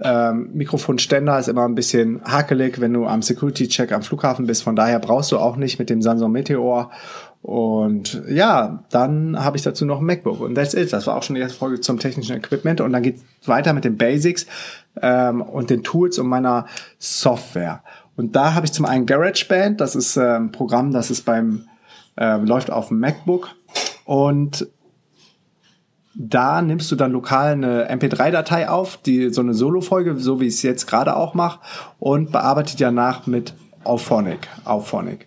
Ähm, 0.00 0.50
Mikrofonständer 0.54 1.40
ist 1.40 1.48
immer 1.48 1.64
ein 1.64 1.74
bisschen 1.74 2.22
hakelig, 2.22 2.80
wenn 2.80 2.92
du 2.92 3.04
am 3.04 3.20
Security-Check 3.20 3.90
am 3.90 4.02
Flughafen 4.02 4.46
bist. 4.46 4.62
Von 4.62 4.76
daher 4.76 5.00
brauchst 5.00 5.32
du 5.32 5.38
auch 5.38 5.56
nicht 5.56 5.80
mit 5.80 5.90
dem 5.90 6.00
Samsung 6.00 6.30
Meteor. 6.30 6.92
Und 7.42 8.22
ja, 8.28 8.84
dann 8.90 9.42
habe 9.42 9.56
ich 9.56 9.64
dazu 9.64 9.84
noch 9.84 9.98
ein 9.98 10.06
MacBook 10.06 10.40
und 10.40 10.54
that's 10.54 10.74
it. 10.74 10.92
Das 10.92 11.06
war 11.06 11.16
auch 11.16 11.22
schon 11.22 11.34
die 11.34 11.40
erste 11.40 11.58
Folge 11.58 11.80
zum 11.80 11.98
technischen 11.98 12.36
Equipment 12.36 12.80
und 12.80 12.92
dann 12.92 13.02
geht 13.02 13.18
weiter 13.46 13.72
mit 13.72 13.84
den 13.84 13.96
Basics 13.96 14.46
ähm, 15.00 15.40
und 15.40 15.70
den 15.70 15.82
Tools 15.82 16.18
und 16.18 16.28
meiner 16.28 16.66
Software. 16.98 17.82
Und 18.20 18.36
da 18.36 18.52
habe 18.52 18.66
ich 18.66 18.72
zum 18.72 18.84
einen 18.84 19.06
GarageBand, 19.06 19.80
das 19.80 19.96
ist 19.96 20.18
äh, 20.18 20.36
ein 20.36 20.52
Programm, 20.52 20.92
das 20.92 21.10
ist 21.10 21.24
beim 21.24 21.64
äh, 22.18 22.36
läuft 22.36 22.70
auf 22.70 22.88
dem 22.88 23.00
MacBook 23.00 23.48
und 24.04 24.68
da 26.14 26.60
nimmst 26.60 26.92
du 26.92 26.96
dann 26.96 27.12
lokal 27.12 27.52
eine 27.52 27.90
MP3-Datei 27.90 28.68
auf, 28.68 28.98
die 28.98 29.30
so 29.30 29.40
eine 29.40 29.54
Solo-Folge, 29.54 30.16
so 30.16 30.38
wie 30.38 30.48
ich 30.48 30.56
es 30.56 30.62
jetzt 30.62 30.86
gerade 30.86 31.16
auch 31.16 31.32
mache, 31.32 31.60
und 31.98 32.30
bearbeitet 32.30 32.78
danach 32.82 33.26
mit 33.26 33.54
Auphonic. 33.84 34.48
Auphonic. 34.66 35.26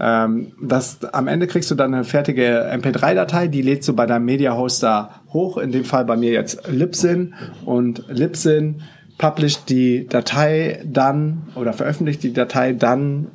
Ähm, 0.00 0.52
das, 0.58 1.04
am 1.12 1.28
Ende 1.28 1.46
kriegst 1.46 1.70
du 1.70 1.74
dann 1.74 1.92
eine 1.92 2.04
fertige 2.04 2.66
MP3-Datei, 2.72 3.48
die 3.48 3.60
lädst 3.60 3.86
du 3.90 3.94
bei 3.94 4.06
deinem 4.06 4.24
Media-Hoster 4.24 5.10
hoch, 5.34 5.58
in 5.58 5.70
dem 5.70 5.84
Fall 5.84 6.06
bei 6.06 6.16
mir 6.16 6.30
jetzt 6.30 6.66
Libsyn 6.66 7.34
und 7.66 8.04
Libsyn 8.08 8.80
published 9.18 9.68
die 9.68 10.06
Datei 10.06 10.82
dann 10.84 11.48
oder 11.54 11.72
veröffentlicht 11.72 12.22
die 12.22 12.32
Datei 12.32 12.72
dann 12.72 13.28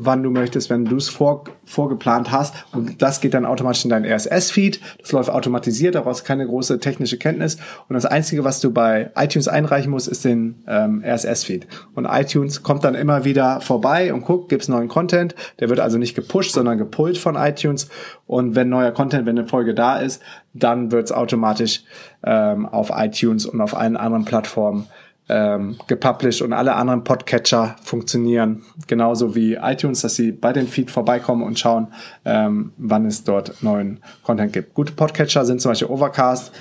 wann 0.00 0.22
du 0.22 0.30
möchtest, 0.30 0.70
wenn 0.70 0.84
du 0.84 0.96
es 0.96 1.08
vor, 1.08 1.44
vorgeplant 1.64 2.30
hast. 2.30 2.54
Und 2.72 3.02
das 3.02 3.20
geht 3.20 3.34
dann 3.34 3.44
automatisch 3.44 3.84
in 3.84 3.90
dein 3.90 4.04
RSS-Feed. 4.04 4.80
Das 5.00 5.12
läuft 5.12 5.30
automatisiert, 5.30 5.94
da 5.94 6.00
brauchst 6.02 6.20
du 6.20 6.24
keine 6.24 6.46
große 6.46 6.78
technische 6.80 7.18
Kenntnis. 7.18 7.56
Und 7.88 7.94
das 7.94 8.06
Einzige, 8.06 8.44
was 8.44 8.60
du 8.60 8.72
bei 8.72 9.10
iTunes 9.16 9.48
einreichen 9.48 9.90
musst, 9.90 10.08
ist 10.08 10.24
den 10.24 10.62
ähm, 10.66 11.02
RSS-Feed. 11.04 11.66
Und 11.94 12.06
iTunes 12.06 12.62
kommt 12.62 12.84
dann 12.84 12.94
immer 12.94 13.24
wieder 13.24 13.60
vorbei 13.60 14.12
und 14.12 14.24
guckt, 14.24 14.48
gibt's 14.48 14.68
neuen 14.68 14.88
Content. 14.88 15.34
Der 15.60 15.68
wird 15.68 15.80
also 15.80 15.98
nicht 15.98 16.14
gepusht, 16.14 16.52
sondern 16.52 16.78
gepullt 16.78 17.18
von 17.18 17.36
iTunes. 17.36 17.88
Und 18.26 18.54
wenn 18.54 18.68
neuer 18.68 18.92
Content, 18.92 19.26
wenn 19.26 19.38
eine 19.38 19.48
Folge 19.48 19.74
da 19.74 19.98
ist, 19.98 20.22
dann 20.54 20.92
wird's 20.92 21.12
automatisch 21.12 21.82
ähm, 22.24 22.66
auf 22.66 22.90
iTunes 22.94 23.46
und 23.46 23.60
auf 23.60 23.76
allen 23.76 23.96
anderen 23.96 24.24
Plattformen 24.24 24.86
ähm, 25.28 25.76
gepublished 25.86 26.42
und 26.42 26.52
alle 26.52 26.74
anderen 26.74 27.04
Podcatcher 27.04 27.76
funktionieren 27.82 28.62
genauso 28.86 29.34
wie 29.34 29.54
iTunes, 29.54 30.00
dass 30.00 30.14
sie 30.14 30.32
bei 30.32 30.52
den 30.52 30.66
Feed 30.66 30.90
vorbeikommen 30.90 31.42
und 31.42 31.58
schauen, 31.58 31.88
ähm, 32.24 32.72
wann 32.78 33.06
es 33.06 33.24
dort 33.24 33.62
neuen 33.62 34.00
Content 34.22 34.52
gibt. 34.52 34.74
Gute 34.74 34.92
Podcatcher 34.92 35.44
sind 35.44 35.60
zum 35.60 35.72
Beispiel 35.72 35.88
Overcast 35.88 36.52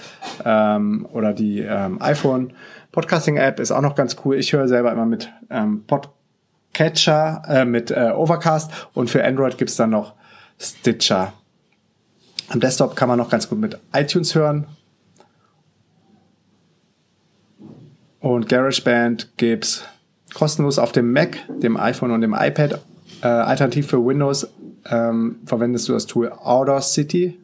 ähm, 0.43 1.07
oder 1.13 1.33
die 1.33 1.59
ähm, 1.59 2.01
iPhone 2.01 2.53
Podcasting 2.91 3.37
App 3.37 3.59
ist 3.59 3.71
auch 3.71 3.81
noch 3.81 3.95
ganz 3.95 4.17
cool. 4.25 4.35
Ich 4.37 4.53
höre 4.53 4.67
selber 4.67 4.91
immer 4.91 5.05
mit 5.05 5.31
ähm, 5.49 5.83
Podcatcher, 5.85 7.43
äh, 7.47 7.65
mit 7.65 7.91
äh, 7.91 8.11
Overcast 8.15 8.71
und 8.93 9.09
für 9.09 9.23
Android 9.23 9.57
gibt's 9.57 9.75
dann 9.75 9.91
noch 9.91 10.13
Stitcher. 10.59 11.33
Am 12.49 12.59
Desktop 12.59 12.95
kann 12.95 13.07
man 13.07 13.17
noch 13.17 13.29
ganz 13.29 13.49
gut 13.49 13.59
mit 13.59 13.77
iTunes 13.93 14.33
hören 14.35 14.67
Und 18.19 18.49
GarageBand 18.49 19.37
gibt's 19.37 19.83
kostenlos 20.33 20.79
auf 20.79 20.91
dem 20.91 21.11
Mac, 21.11 21.37
dem 21.61 21.77
iPhone 21.77 22.11
und 22.11 22.21
dem 22.21 22.33
iPad. 22.33 22.81
Äh, 23.21 23.27
alternativ 23.27 23.87
für 23.87 24.03
Windows 24.05 24.47
ähm, 24.89 25.39
verwendest 25.45 25.87
du 25.87 25.93
das 25.93 26.05
Tool 26.05 26.31
Audacity. 26.31 27.39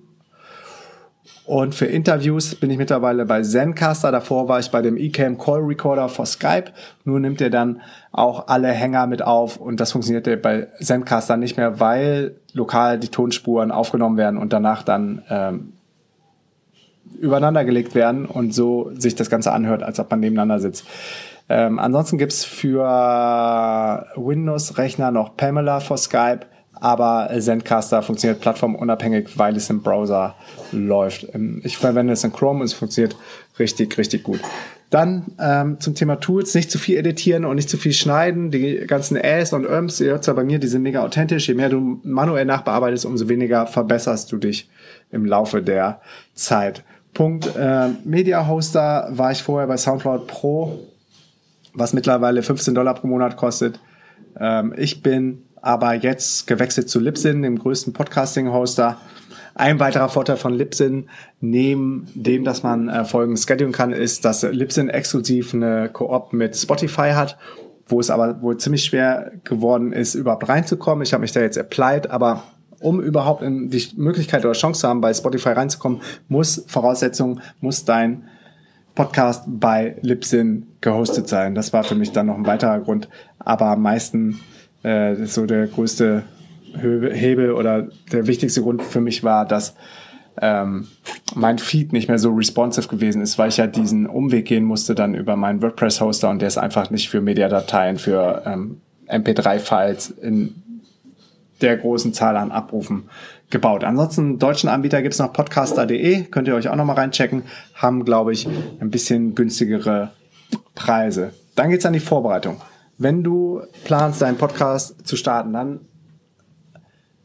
Und 1.46 1.76
für 1.76 1.88
Interviews 1.88 2.56
bin 2.56 2.70
ich 2.70 2.78
mittlerweile 2.78 3.26
bei 3.26 3.42
Zencaster. 3.42 4.12
Davor 4.12 4.48
war 4.48 4.60
ich 4.60 4.72
bei 4.72 4.82
dem 4.82 4.96
eCam 4.96 5.38
Call 5.38 5.60
Recorder 5.60 6.08
for 6.08 6.26
Skype. 6.26 6.72
Nur 7.04 7.20
nimmt 7.20 7.42
er 7.42 7.50
dann 7.50 7.82
auch 8.14 8.48
alle 8.48 8.70
Hänger 8.70 9.08
mit 9.08 9.22
auf 9.22 9.58
und 9.58 9.80
das 9.80 9.92
funktioniert 9.92 10.42
bei 10.42 10.68
Zencaster 10.80 11.36
nicht 11.36 11.58
mehr, 11.58 11.82
weil 11.82 12.36
lokal 12.54 12.98
die 12.98 13.10
Tonspuren 13.10 13.72
aufgenommen 13.72 14.18
werden 14.18 14.38
und 14.38 14.54
danach 14.54 14.84
dann 14.84 15.24
ähm, 15.30 15.74
übereinander 17.20 17.66
gelegt 17.66 17.96
werden 17.96 18.26
und 18.26 18.54
so 18.54 18.92
sich 18.98 19.16
das 19.16 19.30
Ganze 19.30 19.52
anhört, 19.52 19.84
als 19.84 20.00
ob 20.00 20.10
man 20.12 20.20
nebeneinander 20.20 20.60
sitzt. 20.60 20.86
Ähm, 21.50 21.80
ansonsten 21.80 22.18
gibt's 22.18 22.46
für 22.46 24.06
Windows-Rechner 24.16 25.12
noch 25.12 25.36
Pamela 25.36 25.80
for 25.80 25.98
Skype, 25.98 26.42
aber 26.74 27.30
Zencaster 27.40 28.02
funktioniert 28.02 28.42
plattformunabhängig, 28.42 29.38
weil 29.38 29.56
es 29.56 29.70
im 29.70 29.82
Browser 29.82 30.36
läuft. 30.72 31.28
Ähm, 31.34 31.62
ich 31.64 31.78
verwende 31.78 32.14
es 32.14 32.24
in 32.24 32.34
Chrome 32.34 32.62
und 32.62 32.66
es 32.66 32.74
funktioniert 32.74 33.16
richtig, 33.60 33.98
richtig 33.98 34.24
gut. 34.24 34.40
Dann 34.90 35.26
ähm, 35.40 35.80
zum 35.80 35.96
Thema 35.96 36.18
Tools, 36.18 36.54
nicht 36.54 36.70
zu 36.70 36.78
viel 36.78 36.98
editieren 36.98 37.46
und 37.46 37.56
nicht 37.56 37.70
zu 37.70 37.78
viel 37.78 37.94
schneiden. 37.94 38.52
Die 38.52 38.86
ganzen 38.86 39.18
Äs 39.18 39.52
und 39.52 39.66
Öms, 39.66 40.00
ihr 40.00 40.12
hört 40.12 40.28
ja 40.28 40.34
bei 40.34 40.44
mir, 40.44 40.60
die 40.60 40.68
sind 40.68 40.84
mega 40.84 41.04
authentisch. 41.04 41.48
Je 41.48 41.56
mehr 41.56 41.70
du 41.70 42.00
manuell 42.04 42.46
nachbearbeitest, 42.46 43.06
umso 43.06 43.28
weniger 43.28 43.66
verbesserst 43.66 44.32
du 44.32 44.38
dich 44.38 44.70
im 45.12 45.26
Laufe 45.26 45.64
der 45.64 46.00
Zeit. 46.36 46.84
Punkt 47.14 47.56
äh, 47.56 47.90
Media 48.04 48.48
Hoster 48.48 49.08
war 49.12 49.32
ich 49.32 49.44
vorher 49.44 49.68
bei 49.68 49.78
SoundCloud 49.78 50.28
Pro, 50.28 50.80
was 51.74 51.94
mittlerweile 51.94 52.42
15 52.42 52.74
Dollar 52.74 52.96
pro 52.96 53.08
Monat 53.08 53.38
kostet. 53.38 53.80
Ähm, 54.40 54.74
ich 54.78 55.04
bin 55.04 55.44
aber 55.62 55.94
jetzt 55.94 56.48
gewechselt 56.48 56.90
zu 56.90 57.00
Libsyn, 57.00 57.42
dem 57.42 57.58
größten 57.58 57.94
Podcasting-Hoster. 57.94 58.98
Ein 59.56 59.80
weiterer 59.80 60.10
Vorteil 60.10 60.38
von 60.38 60.54
Libsyn, 60.54 61.10
neben 61.40 62.08
dem, 62.16 62.44
dass 62.44 62.64
man 62.64 62.90
äh, 62.90 63.06
Folgen 63.06 63.38
schedulen 63.38 63.72
kann, 63.72 63.94
ist, 63.94 64.26
dass 64.26 64.42
Libsyn 64.44 64.90
exklusiv 64.90 65.54
eine 65.54 65.90
Koop 65.90 66.34
mit 66.34 66.58
Spotify 66.58 67.12
hat, 67.12 67.38
wo 67.88 68.00
es 68.00 68.10
aber 68.10 68.42
wohl 68.42 68.58
ziemlich 68.58 68.84
schwer 68.84 69.32
geworden 69.44 69.94
ist, 69.94 70.16
überhaupt 70.16 70.50
reinzukommen. 70.50 71.04
Ich 71.04 71.14
habe 71.14 71.22
mich 71.22 71.32
da 71.32 71.42
jetzt 71.42 71.60
applied, 71.60 72.10
aber 72.10 72.44
um 72.84 73.02
überhaupt 73.02 73.42
in 73.42 73.70
die 73.70 73.84
Möglichkeit 73.96 74.46
oder 74.46 74.54
Chance 74.54 74.82
zu 74.82 74.88
haben, 74.88 75.02
bei 75.02 75.14
Spotify 75.14 75.50
reinzukommen, 75.50 76.02
muss 76.28 76.64
Voraussetzung, 76.68 77.40
muss 77.62 77.86
dein 77.86 78.26
Podcast 78.96 79.46
bei 79.48 79.96
Libsyn 80.02 80.68
gehostet 80.82 81.28
sein. 81.28 81.56
Das 81.56 81.74
war 81.74 81.84
für 81.84 81.96
mich 81.96 82.12
dann 82.12 82.28
noch 82.28 82.38
ein 82.38 82.46
weiterer 82.46 82.80
Grund. 82.80 83.10
Aber 83.40 83.68
am 83.68 83.82
meisten 83.82 84.40
äh, 84.84 85.26
so 85.26 85.46
der 85.46 85.68
größte 85.68 86.24
Hebel 86.76 87.52
oder 87.54 87.88
der 88.12 88.28
wichtigste 88.28 88.62
Grund 88.62 88.82
für 88.82 89.02
mich 89.02 89.24
war, 89.24 89.46
dass 89.46 89.76
ähm, 90.42 90.88
mein 91.36 91.60
Feed 91.60 91.94
nicht 91.94 92.08
mehr 92.08 92.18
so 92.18 92.32
responsive 92.32 92.88
gewesen 92.88 93.22
ist, 93.22 93.38
weil 93.38 93.50
ich 93.50 93.58
ja 93.58 93.68
diesen 93.68 94.08
Umweg 94.08 94.46
gehen 94.46 94.66
musste 94.66 94.96
dann 94.96 95.14
über 95.14 95.36
meinen 95.36 95.62
WordPress-Hoster 95.62 96.30
und 96.30 96.42
der 96.42 96.48
ist 96.48 96.58
einfach 96.58 96.90
nicht 96.90 97.10
für 97.10 97.22
Mediadateien, 97.22 97.98
für 97.98 98.42
ähm, 98.46 98.82
MP3-Files 99.08 100.10
in 100.10 100.56
der 101.64 101.78
großen 101.78 102.14
Zahl 102.14 102.38
an 102.38 102.52
Abrufen 102.52 103.10
gebaut. 103.50 103.84
Ansonsten 103.84 104.38
deutschen 104.40 104.70
Anbieter 104.70 105.02
gibt's 105.02 105.20
noch 105.20 105.34
podcaster.de, 105.34 106.24
könnt 106.26 106.48
ihr 106.48 106.56
euch 106.56 106.68
auch 106.68 106.76
noch 106.76 106.86
mal 106.86 106.94
reinchecken, 106.94 107.44
haben, 107.76 108.06
glaube 108.06 108.34
ich, 108.34 108.48
ein 108.80 108.90
bisschen 108.90 109.36
günstigere 109.36 110.12
Preise. 110.76 111.34
Dann 111.56 111.70
geht's 111.70 111.86
an 111.86 111.94
die 111.94 112.00
Vorbereitung. 112.00 112.62
Wenn 112.98 113.24
du 113.24 113.62
planst, 113.86 114.22
deinen 114.22 114.38
Podcast 114.38 115.08
zu 115.08 115.16
starten, 115.16 115.54
dann 115.54 115.80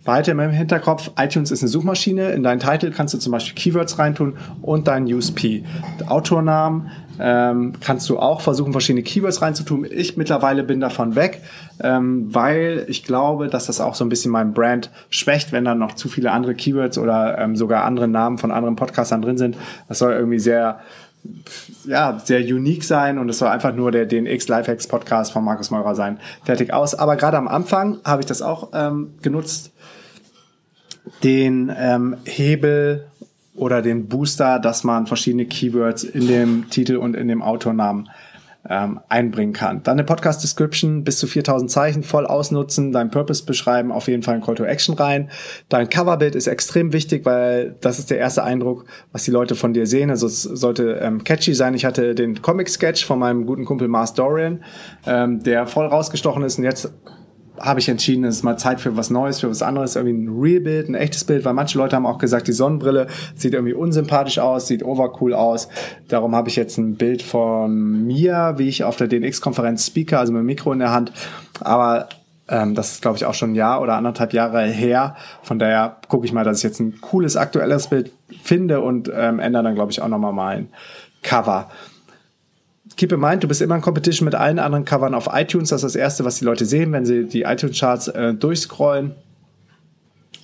Immer 0.09 0.47
im 0.47 0.53
Hinterkopf, 0.53 1.11
iTunes 1.19 1.51
ist 1.51 1.63
eine 1.63 1.69
Suchmaschine. 1.69 2.31
In 2.31 2.43
deinen 2.43 2.61
Titel 2.61 2.91
kannst 2.93 3.13
du 3.13 3.19
zum 3.19 3.31
Beispiel 3.31 3.55
Keywords 3.55 3.99
reintun 3.99 4.39
und 4.63 4.89
deinen 4.89 5.07
USP. 5.13 5.65
Autornamen 6.07 6.91
ähm, 7.21 7.75
kannst 7.81 8.09
du 8.09 8.19
auch 8.19 8.41
versuchen, 8.41 8.73
verschiedene 8.73 9.03
Keywords 9.03 9.43
reinzutun. 9.43 9.87
Ich 9.91 10.17
mittlerweile 10.17 10.65
bin 10.65 10.81
davon 10.81 11.15
weg, 11.15 11.43
ähm, 11.83 12.35
weil 12.35 12.87
ich 12.89 13.05
glaube, 13.05 13.49
dass 13.49 13.67
das 13.67 13.83
auch 13.83 13.95
so 13.95 14.03
ein 14.03 14.09
bisschen 14.09 14.33
mein 14.33 14.55
Brand 14.55 14.91
schwächt, 15.11 15.53
wenn 15.53 15.67
dann 15.67 15.79
noch 15.79 15.95
zu 15.95 16.09
viele 16.09 16.33
andere 16.33 16.55
Keywords 16.55 16.97
oder 16.97 17.37
ähm, 17.37 17.55
sogar 17.55 17.85
andere 17.85 18.09
Namen 18.09 18.39
von 18.39 18.51
anderen 18.51 18.77
Podcastern 18.77 19.21
drin 19.21 19.37
sind. 19.37 19.59
Das 19.89 19.99
soll 19.99 20.13
irgendwie 20.13 20.39
sehr 20.39 20.81
ja, 21.85 22.19
sehr 22.25 22.41
unique 22.41 22.85
sein 22.85 23.19
und 23.19 23.29
es 23.29 23.39
soll 23.39 23.49
einfach 23.49 23.75
nur 23.75 23.91
der 23.91 24.07
DNX 24.07 24.49
Lifehacks 24.49 24.87
Podcast 24.87 25.33
von 25.33 25.45
Markus 25.45 25.71
Meurer 25.71 25.95
sein. 25.95 26.19
Fertig 26.45 26.73
aus. 26.73 26.95
Aber 26.95 27.17
gerade 27.17 27.37
am 27.37 27.49
Anfang 27.49 27.99
habe 28.05 28.23
ich 28.23 28.27
das 28.27 28.43
auch 28.43 28.71
ähm, 28.73 29.15
genutzt, 29.23 29.73
den 31.23 31.73
ähm, 31.77 32.17
Hebel 32.25 33.07
oder 33.55 33.83
den 33.83 34.09
Booster, 34.09 34.59
dass 34.59 34.85
man 34.85 35.07
verschiedene 35.07 35.47
Keywords 35.47 36.05
in 36.05 36.29
dem 36.29 36.71
Titel 36.71 36.97
und 36.97 37.17
in 37.17 37.29
dem 37.29 37.43
Autornamen 37.43 38.09
ähm, 38.69 39.01
einbringen 39.09 39.53
kann. 39.53 39.83
Dann 39.83 39.95
eine 39.95 40.05
Podcast 40.05 40.43
Description 40.43 41.05
bis 41.05 41.19
zu 41.19 41.27
4000 41.27 41.71
Zeichen 41.71 42.03
voll 42.03 42.27
ausnutzen, 42.27 42.93
dein 42.93 43.11
Purpose 43.11 43.45
beschreiben, 43.45 43.91
auf 43.91 44.09
jeden 44.09 44.23
Fall 44.23 44.37
ein 44.37 44.43
Call 44.43 44.57
to 44.57 44.65
Action 44.65 44.95
rein. 44.95 45.31
Dein 45.69 45.89
Coverbild 45.89 46.35
ist 46.35 46.47
extrem 46.47 46.93
wichtig, 46.93 47.25
weil 47.25 47.77
das 47.81 47.99
ist 47.99 48.11
der 48.11 48.19
erste 48.19 48.45
Eindruck, 48.45 48.85
was 49.13 49.25
die 49.25 49.31
Leute 49.31 49.55
von 49.55 49.73
dir 49.73 49.87
sehen. 49.87 50.11
Also 50.11 50.27
es 50.27 50.43
sollte 50.43 50.99
ähm, 51.03 51.25
catchy 51.25 51.55
sein. 51.55 51.75
Ich 51.75 51.85
hatte 51.85 52.15
den 52.15 52.43
Comic 52.43 52.69
Sketch 52.69 53.05
von 53.05 53.19
meinem 53.19 53.47
guten 53.47 53.65
Kumpel 53.65 53.89
Mars 53.89 54.15
Dorian, 54.15 54.63
ähm, 55.07 55.43
der 55.43 55.67
voll 55.67 55.87
rausgestochen 55.87 56.43
ist 56.43 56.59
und 56.59 56.65
jetzt 56.65 56.93
habe 57.61 57.81
ich 57.81 57.89
entschieden, 57.89 58.25
es 58.25 58.37
ist 58.37 58.43
mal 58.43 58.57
Zeit 58.57 58.81
für 58.81 58.97
was 58.97 59.11
Neues, 59.11 59.41
für 59.41 59.51
was 59.51 59.63
anderes, 59.63 59.97
irgendwie 59.97 60.17
ein 60.17 60.41
Real-Bild, 60.41 60.89
ein 60.89 60.95
echtes 60.95 61.25
Bild, 61.25 61.45
weil 61.45 61.55
manche 61.55 61.79
Leute 61.79 61.97
haben 61.97 62.07
auch 62.07 62.19
gesagt, 62.19 62.49
die 62.49 62.53
Sonnenbrille 62.53 63.07
sieht 63.35 63.55
irgendwie 63.55 63.75
unsympathisch 63.75 64.39
aus, 64.39 64.67
sieht 64.67 64.83
overcool 64.83 65.35
aus. 65.35 65.69
Darum 66.09 66.35
habe 66.35 66.49
ich 66.49 66.57
jetzt 66.57 66.79
ein 66.79 66.97
Bild 66.97 67.23
von 67.23 68.07
mir, 68.07 68.55
wie 68.57 68.69
ich 68.69 68.85
auf 68.85 68.97
der 68.97 69.09
DNX-Konferenz 69.09 69.87
speaker, 69.87 70.19
also 70.19 70.33
mit 70.33 70.41
dem 70.41 70.47
Mikro 70.47 70.73
in 70.73 70.79
der 70.79 70.93
Hand. 70.93 71.13
Aber 71.61 72.09
ähm, 72.49 72.75
das 72.75 72.93
ist, 72.93 73.03
glaube 73.03 73.17
ich, 73.17 73.25
auch 73.25 73.35
schon 73.35 73.53
ein 73.53 73.55
Jahr 73.55 73.81
oder 73.81 73.95
anderthalb 73.95 74.33
Jahre 74.33 74.63
her. 74.63 75.17
Von 75.43 75.59
daher 75.59 75.97
gucke 76.09 76.25
ich 76.25 76.33
mal, 76.33 76.45
dass 76.45 76.59
ich 76.59 76.65
jetzt 76.65 76.81
ein 76.81 77.01
cooles, 77.01 77.37
aktuelles 77.37 77.89
Bild 77.89 78.13
finde 78.43 78.81
und 78.81 79.11
ähm, 79.15 79.39
ändere 79.39 79.65
dann, 79.65 79.75
glaube 79.75 79.93
ich, 79.93 80.01
auch 80.01 80.09
nochmal 80.09 80.33
mein 80.33 80.69
Cover 81.23 81.69
keep 82.99 83.13
in 83.13 83.21
mind, 83.21 83.43
du 83.43 83.49
bist 83.49 83.63
immer 83.63 83.77
in 83.77 83.81
Competition 83.81 84.27
mit 84.27 84.35
allen 84.35 84.59
anderen 84.59 84.85
Covern 84.85 85.15
auf 85.15 85.31
iTunes. 85.33 85.71
Das 85.71 85.83
ist 85.83 85.95
das 85.95 85.97
Erste, 85.97 86.25
was 86.25 86.39
die 86.39 86.45
Leute 86.45 86.67
sehen, 86.67 86.93
wenn 86.93 87.07
sie 87.07 87.25
die 87.25 87.43
iTunes-Charts 87.43 88.09
äh, 88.09 88.35
durchscrollen. 88.35 89.13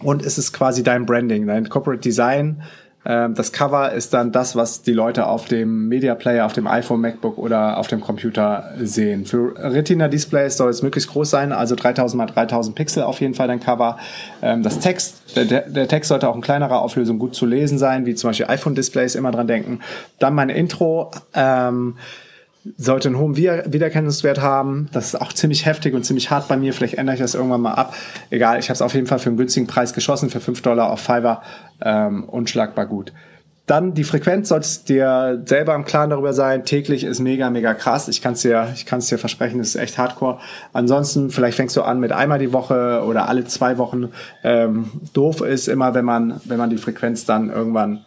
Und 0.02 0.24
es 0.24 0.38
ist 0.38 0.52
quasi 0.52 0.82
dein 0.82 1.04
Branding, 1.04 1.46
dein 1.46 1.68
Corporate 1.68 2.00
Design. 2.00 2.62
Ähm, 3.06 3.34
das 3.34 3.52
Cover 3.52 3.92
ist 3.92 4.14
dann 4.14 4.32
das, 4.32 4.56
was 4.56 4.82
die 4.82 4.92
Leute 4.92 5.26
auf 5.26 5.46
dem 5.46 5.88
Media 5.88 6.14
Player, 6.14 6.46
auf 6.46 6.52
dem 6.52 6.66
iPhone, 6.66 7.00
MacBook 7.00 7.38
oder 7.38 7.76
auf 7.78 7.88
dem 7.88 8.00
Computer 8.00 8.72
sehen. 8.80 9.26
Für 9.26 9.54
Retina 9.56 10.08
Displays 10.08 10.56
soll 10.56 10.70
es 10.70 10.82
möglichst 10.82 11.10
groß 11.10 11.28
sein, 11.28 11.52
also 11.52 11.74
3000 11.74 12.16
mal 12.16 12.26
3000 12.26 12.74
Pixel 12.74 13.02
auf 13.02 13.20
jeden 13.20 13.34
Fall 13.34 13.48
dein 13.48 13.60
Cover. 13.60 13.98
Ähm, 14.42 14.62
das 14.62 14.78
Text, 14.78 15.36
der, 15.36 15.44
der 15.62 15.88
Text 15.88 16.08
sollte 16.08 16.28
auch 16.28 16.36
in 16.36 16.40
kleinerer 16.40 16.80
Auflösung 16.80 17.18
gut 17.18 17.34
zu 17.34 17.46
lesen 17.46 17.78
sein, 17.78 18.06
wie 18.06 18.14
zum 18.14 18.30
Beispiel 18.30 18.46
iPhone 18.46 18.74
Displays, 18.74 19.16
immer 19.16 19.32
dran 19.32 19.48
denken. 19.48 19.80
Dann 20.18 20.34
mein 20.34 20.48
Intro. 20.48 21.10
Ähm, 21.34 21.96
sollte 22.76 23.08
einen 23.08 23.18
hohen 23.18 23.36
Wiedererkennungswert 23.36 24.40
haben. 24.40 24.88
Das 24.92 25.08
ist 25.08 25.20
auch 25.20 25.32
ziemlich 25.32 25.66
heftig 25.66 25.94
und 25.94 26.04
ziemlich 26.04 26.30
hart 26.30 26.48
bei 26.48 26.56
mir. 26.56 26.72
Vielleicht 26.72 26.94
ändere 26.94 27.14
ich 27.14 27.20
das 27.20 27.34
irgendwann 27.34 27.60
mal 27.60 27.74
ab. 27.74 27.94
Egal, 28.30 28.58
ich 28.58 28.66
habe 28.66 28.74
es 28.74 28.82
auf 28.82 28.94
jeden 28.94 29.06
Fall 29.06 29.18
für 29.18 29.28
einen 29.28 29.36
günstigen 29.36 29.66
Preis 29.66 29.92
geschossen, 29.92 30.30
für 30.30 30.40
5 30.40 30.62
Dollar 30.62 30.90
auf 30.90 31.00
Fiverr. 31.00 31.42
Ähm, 31.82 32.24
unschlagbar 32.24 32.86
gut. 32.86 33.12
Dann 33.66 33.94
die 33.94 34.04
Frequenz 34.04 34.50
solltest 34.50 34.90
dir 34.90 35.42
selber 35.46 35.74
im 35.74 35.86
Klaren 35.86 36.10
darüber 36.10 36.34
sein. 36.34 36.66
Täglich 36.66 37.02
ist 37.02 37.18
mega, 37.18 37.48
mega 37.48 37.72
krass. 37.72 38.08
Ich 38.08 38.20
kann 38.20 38.34
es 38.34 38.42
dir, 38.42 38.68
ich 38.74 38.84
kann 38.84 38.98
es 38.98 39.06
dir 39.06 39.16
versprechen, 39.16 39.58
das 39.58 39.68
ist 39.68 39.76
echt 39.76 39.96
hardcore. 39.96 40.38
Ansonsten, 40.74 41.30
vielleicht 41.30 41.56
fängst 41.56 41.74
du 41.74 41.82
an 41.82 41.98
mit 41.98 42.12
einmal 42.12 42.38
die 42.38 42.52
Woche 42.52 43.02
oder 43.06 43.26
alle 43.26 43.46
zwei 43.46 43.78
Wochen. 43.78 44.10
Ähm, 44.42 44.90
doof 45.14 45.40
ist 45.40 45.68
immer, 45.68 45.94
wenn 45.94 46.04
man, 46.04 46.42
wenn 46.44 46.58
man 46.58 46.68
die 46.68 46.76
Frequenz 46.76 47.24
dann 47.24 47.48
irgendwann 47.48 48.04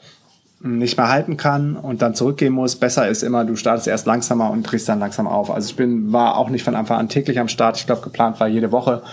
nicht 0.60 0.98
mehr 0.98 1.10
halten 1.10 1.38
kann 1.38 1.76
und 1.76 2.02
dann 2.02 2.15
zurückgehen 2.15 2.54
muss. 2.54 2.76
Besser 2.76 3.08
ist 3.08 3.24
immer, 3.24 3.46
du 3.46 3.56
startest 3.56 3.88
erst 3.88 4.08
langsamer 4.08 4.50
und 4.50 4.63
drehst 4.63 4.89
dann 4.89 5.00
langsam 5.00 5.28
auf. 5.28 5.52
Also 5.52 5.70
ich 5.70 5.76
bin, 5.76 6.12
war 6.12 6.38
auch 6.38 6.50
nicht 6.50 6.63
von 6.63 6.76
Anfang 6.76 6.98
an 6.98 7.10
täglich 7.10 7.39
am 7.39 7.48
Start. 7.48 7.78
Ich 7.78 7.86
glaube, 7.86 8.02
geplant 8.02 8.39
war 8.39 8.48
jede 8.48 8.72
Woche. 8.72 9.04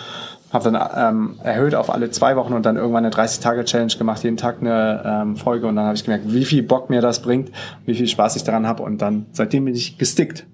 Habe 0.53 0.71
dann 0.71 0.89
ähm, 0.97 1.35
erhöht 1.43 1.75
auf 1.75 1.91
alle 1.91 2.11
zwei 2.11 2.37
Wochen 2.37 2.53
und 2.53 2.65
dann 2.65 2.77
irgendwann 2.77 3.05
eine 3.05 3.13
30-Tage-Challenge 3.15 3.95
gemacht, 3.99 4.23
jeden 4.23 4.37
Tag 4.37 4.59
eine 4.61 5.03
ähm, 5.05 5.37
Folge 5.37 5.67
und 5.67 5.75
dann 5.75 5.87
habe 5.87 5.97
ich 5.97 6.05
gemerkt, 6.05 6.33
wie 6.33 6.45
viel 6.45 6.63
Bock 6.63 6.91
mir 6.91 7.01
das 7.01 7.21
bringt, 7.21 7.51
wie 7.87 7.95
viel 7.95 8.07
Spaß 8.07 8.37
ich 8.37 8.45
daran 8.45 8.67
habe 8.67 8.85
und 8.85 9.03
dann 9.03 9.27
seitdem 9.33 9.65
bin 9.65 9.75
ich 9.75 9.99
gestickt. 9.99 10.47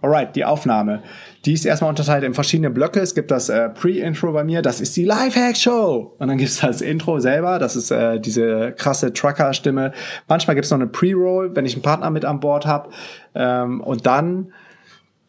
Alright, 0.00 0.36
die 0.36 0.44
Aufnahme. 0.44 1.02
Die 1.44 1.52
ist 1.52 1.64
erstmal 1.64 1.90
unterteilt 1.90 2.22
in 2.22 2.32
verschiedene 2.32 2.70
Blöcke. 2.70 3.00
Es 3.00 3.14
gibt 3.14 3.30
das 3.30 3.48
äh, 3.48 3.68
Pre-Intro 3.68 4.32
bei 4.32 4.44
mir, 4.44 4.62
das 4.62 4.80
ist 4.80 4.96
die 4.96 5.04
Lifehack-Show. 5.04 6.14
Und 6.18 6.28
dann 6.28 6.38
gibt's 6.38 6.60
das 6.60 6.80
Intro 6.80 7.18
selber, 7.18 7.58
das 7.58 7.74
ist 7.74 7.90
äh, 7.90 8.20
diese 8.20 8.72
krasse 8.72 9.12
Trucker-Stimme. 9.12 9.92
Manchmal 10.28 10.54
gibt's 10.54 10.70
noch 10.70 10.78
eine 10.78 10.86
Pre-Roll, 10.86 11.56
wenn 11.56 11.66
ich 11.66 11.74
einen 11.74 11.82
Partner 11.82 12.10
mit 12.10 12.24
an 12.24 12.38
Bord 12.38 12.66
habe. 12.66 12.90
Ähm, 13.34 13.80
und 13.80 14.06
dann 14.06 14.52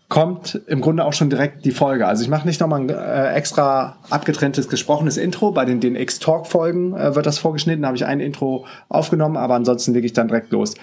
kommt 0.10 0.60
im 0.66 0.82
Grunde 0.82 1.06
auch 1.06 1.14
schon 1.14 1.30
direkt 1.30 1.66
die 1.66 1.72
Folge. 1.72 2.08
Also 2.08 2.24
ich 2.24 2.30
mache 2.30 2.48
nicht 2.48 2.60
nochmal 2.60 2.82
ein 2.82 2.90
äh, 2.90 3.34
extra 3.34 3.98
abgetrenntes 4.10 4.68
gesprochenes 4.68 5.18
Intro. 5.18 5.52
Bei 5.52 5.66
den 5.66 5.80
DNX 5.80 6.18
Talk 6.18 6.48
Folgen 6.48 6.96
äh, 6.96 7.16
wird 7.16 7.28
das 7.28 7.38
vorgeschnitten. 7.38 7.84
Da 7.84 7.90
habe 7.90 7.98
ich 7.98 8.06
ein 8.06 8.20
Intro 8.20 8.66
aufgenommen, 8.90 9.38
aber 9.38 9.54
ansonsten 9.54 9.94
lege 9.94 10.08
ich 10.08 10.14
dann 10.14 10.28
direkt 10.28 10.52
los. 10.52 10.74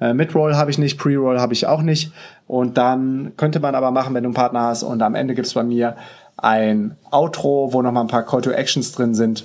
Äh, 0.00 0.14
Mid-Roll 0.14 0.54
habe 0.54 0.70
ich 0.70 0.78
nicht, 0.78 0.98
Pre-Roll 0.98 1.40
habe 1.40 1.52
ich 1.52 1.66
auch 1.66 1.82
nicht. 1.82 2.12
Und 2.46 2.76
dann 2.76 3.32
könnte 3.36 3.60
man 3.60 3.74
aber 3.74 3.90
machen, 3.90 4.14
wenn 4.14 4.22
du 4.22 4.28
einen 4.28 4.34
Partner 4.34 4.62
hast. 4.62 4.82
Und 4.82 5.02
am 5.02 5.14
Ende 5.14 5.34
gibt's 5.34 5.54
bei 5.54 5.62
mir 5.62 5.96
ein 6.36 6.96
Outro, 7.10 7.72
wo 7.72 7.82
nochmal 7.82 8.04
ein 8.04 8.08
paar 8.08 8.24
Call 8.24 8.42
to 8.42 8.50
Actions 8.50 8.92
drin 8.92 9.14
sind. 9.14 9.44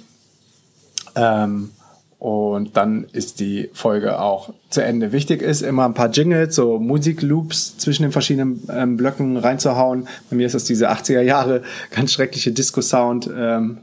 Ähm, 1.16 1.72
und 2.20 2.78
dann 2.78 3.06
ist 3.14 3.40
die 3.40 3.72
Folge 3.74 4.20
auch 4.20 4.54
zu 4.70 4.84
Ende. 4.84 5.12
Wichtig 5.12 5.42
ist 5.42 5.64
immer 5.64 5.86
ein 5.86 5.96
paar 5.96 6.12
Jingles, 6.12 6.54
so 6.54 6.78
Musikloops 6.78 7.80
zwischen 7.80 8.04
den 8.04 8.12
verschiedenen 8.12 8.62
ähm, 8.72 8.96
Blöcken 8.96 9.38
reinzuhauen. 9.38 10.08
Bei 10.30 10.36
mir 10.36 10.46
ist 10.46 10.54
das 10.54 10.66
diese 10.66 10.92
80er 10.92 11.22
Jahre 11.22 11.64
ganz 11.90 12.14
schreckliche 12.14 12.52
Disco-Sound. 12.52 13.28
Ähm, 13.36 13.80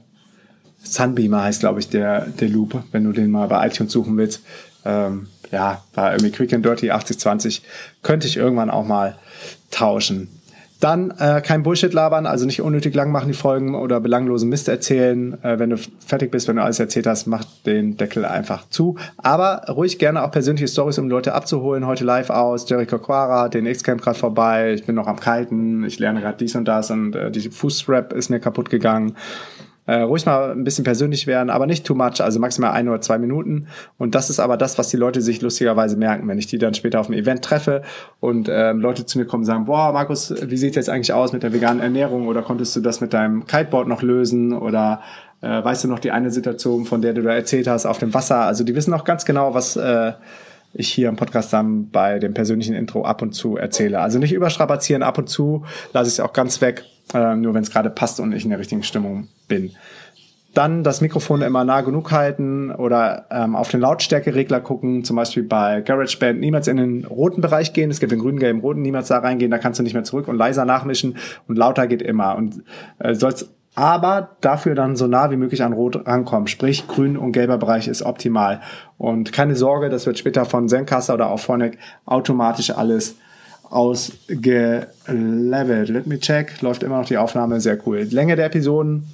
Sunbeamer 0.85 1.43
heißt, 1.43 1.59
glaube 1.59 1.81
ich, 1.81 1.89
der, 1.89 2.27
der 2.27 2.49
Loop, 2.49 2.81
wenn 2.93 3.03
du 3.03 3.13
den 3.13 3.33
mal 3.33 3.49
bei 3.49 3.67
iTunes 3.67 3.93
suchen 3.93 4.17
willst. 4.17 4.43
Ähm, 4.88 5.29
ja, 5.53 5.83
war 5.94 6.12
irgendwie 6.12 6.33
Quick 6.33 6.53
and 6.53 6.64
Dirty 6.64 6.90
8020. 6.90 7.62
Könnte 8.03 8.27
ich 8.27 8.37
irgendwann 8.37 8.70
auch 8.70 8.85
mal 8.85 9.16
tauschen. 9.70 10.29
Dann 10.81 11.12
äh, 11.18 11.40
kein 11.40 11.64
Bullshit 11.64 11.92
labern, 11.92 12.24
also 12.24 12.46
nicht 12.46 12.62
unnötig 12.62 12.94
lang 12.94 13.11
machen 13.11 13.27
die 13.27 13.35
Folgen 13.35 13.74
oder 13.74 13.98
belanglosen 13.98 14.48
Mist 14.48 14.68
erzählen. 14.68 15.37
Äh, 15.42 15.59
wenn 15.59 15.70
du 15.70 15.77
fertig 15.77 16.31
bist, 16.31 16.46
wenn 16.46 16.55
du 16.55 16.62
alles 16.62 16.79
erzählt 16.79 17.09
hast, 17.09 17.27
mach 17.27 17.44
den 17.66 17.96
Deckel 17.96 18.24
einfach 18.24 18.68
zu. 18.68 18.96
Aber 19.16 19.64
ruhig 19.68 19.98
gerne 19.98 20.22
auch 20.22 20.31
persönliche 20.31 20.68
Stories, 20.68 20.98
um 20.98 21.09
Leute 21.09 21.35
abzuholen. 21.35 21.85
Heute 21.85 22.05
live 22.05 22.31
aus, 22.31 22.68
Jericho 22.70 22.98
Quara, 22.98 23.48
den 23.48 23.66
X-Camp 23.66 24.01
gerade 24.01 24.18
vorbei, 24.18 24.74
ich 24.74 24.87
bin 24.87 24.94
noch 24.94 25.09
am 25.09 25.18
Kiten, 25.18 25.83
ich 25.83 25.98
lerne 25.98 26.20
gerade 26.20 26.38
dies 26.38 26.55
und 26.55 26.66
das 26.66 26.92
und 26.92 27.16
äh, 27.16 27.33
die 27.33 27.51
Fußstrap 27.51 28.12
ist 28.12 28.31
mir 28.31 28.38
kaputt 28.38 28.70
gegangen. 28.70 29.16
Äh, 29.88 30.03
ruhig 30.03 30.27
mal 30.27 30.51
ein 30.51 30.64
bisschen 30.64 30.85
persönlich 30.85 31.27
werden, 31.27 31.48
aber 31.48 31.64
nicht 31.64 31.87
too 31.87 31.94
much, 31.94 32.20
also 32.20 32.38
maximal 32.38 32.72
ein 32.72 32.90
oder 32.90 33.01
zwei 33.01 33.16
Minuten. 33.16 33.68
Und 33.96 34.14
das 34.14 34.29
ist 34.29 34.38
aber 34.38 34.59
das, 34.59 34.77
was 34.77 34.88
die 34.88 34.98
Leute 34.98 35.22
sich 35.22 35.40
lustigerweise 35.40 35.96
merken, 35.96 36.29
wenn 36.29 36.37
ich 36.37 36.46
die 36.46 36.59
dann 36.59 36.74
später 36.74 37.01
auf 37.01 37.07
dem 37.07 37.14
Event 37.14 37.42
treffe 37.42 37.81
und 38.20 38.51
äh, 38.51 38.72
Leute 38.72 39.07
zu 39.07 39.18
mir 39.18 39.24
kommen 39.24 39.44
und 39.44 39.46
sagen, 39.46 39.64
boah, 39.64 39.92
Markus, 39.94 40.35
wie 40.42 40.59
sieht's 40.59 40.77
jetzt 40.77 40.90
eigentlich 40.90 41.14
aus 41.14 41.33
mit 41.33 41.42
der 41.42 41.55
veganen 41.55 41.81
Ernährung 41.81 42.27
oder 42.27 42.42
konntest 42.42 42.77
du 42.77 42.81
das 42.81 43.01
mit 43.01 43.14
deinem 43.14 43.46
Kiteboard 43.46 43.88
noch 43.88 44.03
lösen 44.03 44.53
oder 44.53 45.01
äh, 45.40 45.64
weißt 45.64 45.85
du 45.85 45.88
noch 45.88 46.01
die 46.01 46.11
eine 46.11 46.31
Situation, 46.31 46.85
von 46.85 47.01
der 47.01 47.14
du 47.14 47.22
da 47.22 47.31
erzählt 47.31 47.66
hast, 47.66 47.87
auf 47.87 47.96
dem 47.96 48.12
Wasser? 48.12 48.40
Also 48.40 48.64
die 48.64 48.74
wissen 48.74 48.92
auch 48.92 49.05
ganz 49.05 49.24
genau, 49.24 49.55
was 49.55 49.77
äh, 49.77 50.12
ich 50.74 50.90
hier 50.90 51.09
im 51.09 51.16
Podcast 51.16 51.51
dann 51.55 51.88
bei 51.88 52.18
dem 52.18 52.35
persönlichen 52.35 52.74
Intro 52.74 53.07
ab 53.07 53.22
und 53.22 53.33
zu 53.33 53.57
erzähle. 53.57 54.01
Also 54.01 54.18
nicht 54.18 54.35
überstrapazieren, 54.35 55.03
ab 55.03 55.16
und 55.16 55.31
zu 55.31 55.64
lasse 55.94 56.09
ich 56.09 56.14
es 56.16 56.20
auch 56.20 56.35
ganz 56.35 56.61
weg, 56.61 56.85
äh, 57.14 57.35
nur 57.37 57.55
wenn 57.55 57.62
es 57.62 57.71
gerade 57.71 57.90
passt 57.90 58.21
und 58.21 58.33
ich 58.33 58.44
in 58.44 58.51
der 58.51 58.59
richtigen 58.59 58.83
Stimmung 58.83 59.29
bin. 59.49 59.73
Dann 60.55 60.83
das 60.83 61.01
Mikrofon 61.01 61.42
immer 61.42 61.64
nah 61.64 61.83
genug 61.83 62.11
halten 62.11 62.71
oder 62.71 63.27
ähm, 63.31 63.55
auf 63.55 63.68
den 63.68 63.81
Lautstärkeregler 63.81 64.61
gucken, 64.61 65.05
zum 65.05 65.16
Beispiel 65.16 65.42
bei 65.42 65.83
GarageBand 65.83 66.40
niemals 66.40 66.66
in 66.68 66.79
den 66.79 67.05
roten 67.05 67.42
Bereich 67.42 67.75
gehen. 67.75 67.90
Es 67.90 68.01
gibt 68.01 68.12
den 68.12 68.18
grünen, 68.18 68.38
gelben, 68.38 68.61
roten, 68.61 68.83
niemals 68.83 69.09
da 69.09 69.18
reingehen, 69.18 69.51
da 69.51 69.59
kannst 69.59 69.79
du 69.79 69.85
nicht 69.85 69.94
mehr 69.94 70.05
zurück 70.05 70.27
und 70.27 70.37
leiser 70.37 70.64
nachmischen 70.64 71.16
und 71.47 71.57
lauter 71.57 71.87
geht 71.87 72.03
immer. 72.03 72.35
Und 72.37 72.64
äh, 72.99 73.14
sollst 73.14 73.51
aber 73.79 74.37
dafür 74.40 74.75
dann 74.75 74.97
so 74.97 75.07
nah 75.07 75.31
wie 75.31 75.37
möglich 75.37 75.62
an 75.62 75.73
Rot 75.73 76.05
rankommen. 76.05 76.49
Sprich, 76.49 76.88
grün 76.88 77.16
und 77.16 77.31
gelber 77.31 77.59
Bereich 77.59 77.87
ist 77.87 78.03
optimal. 78.03 78.61
Und 78.97 79.33
keine 79.33 79.55
Sorge, 79.55 79.88
das 79.88 80.05
wird 80.05 80.18
später 80.18 80.47
von 80.47 80.68
Zencaster 80.68 81.14
oder 81.14 81.31
auch 81.31 81.38
Phonic 81.38 81.79
automatisch 82.05 82.71
alles 82.71 83.16
ausgelevelt. 83.71 85.89
Let 85.89 86.07
me 86.07 86.19
check. 86.19 86.61
Läuft 86.63 86.83
immer 86.83 86.99
noch 86.99 87.07
die 87.07 87.19
Aufnahme. 87.19 87.61
Sehr 87.61 87.79
cool. 87.87 88.09
Länge 88.11 88.37
der 88.37 88.47
Episoden. 88.47 89.05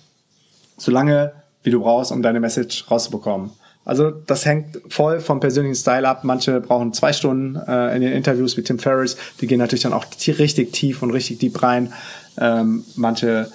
Solange 0.77 1.33
wie 1.63 1.71
du 1.71 1.81
brauchst, 1.81 2.13
um 2.13 2.23
deine 2.23 2.41
Message 2.41 2.91
rauszubekommen. 2.91 3.51
Also 3.85 4.11
das 4.11 4.47
hängt 4.47 4.81
voll 4.89 5.21
vom 5.21 5.41
persönlichen 5.41 5.75
Style 5.75 6.09
ab. 6.09 6.25
Manche 6.25 6.61
brauchen 6.61 6.93
zwei 6.93 7.13
Stunden 7.13 7.57
äh, 7.57 7.95
in 7.95 8.03
den 8.03 8.13
Interviews 8.13 8.57
wie 8.57 8.63
Tim 8.63 8.79
Ferriss. 8.79 9.17
Die 9.41 9.47
gehen 9.47 9.59
natürlich 9.59 9.83
dann 9.83 9.93
auch 9.93 10.07
richtig 10.27 10.73
tief 10.73 11.03
und 11.03 11.11
richtig 11.11 11.39
deep 11.39 11.63
rein. 11.63 11.93
Ähm, 12.39 12.85
manche 12.97 13.51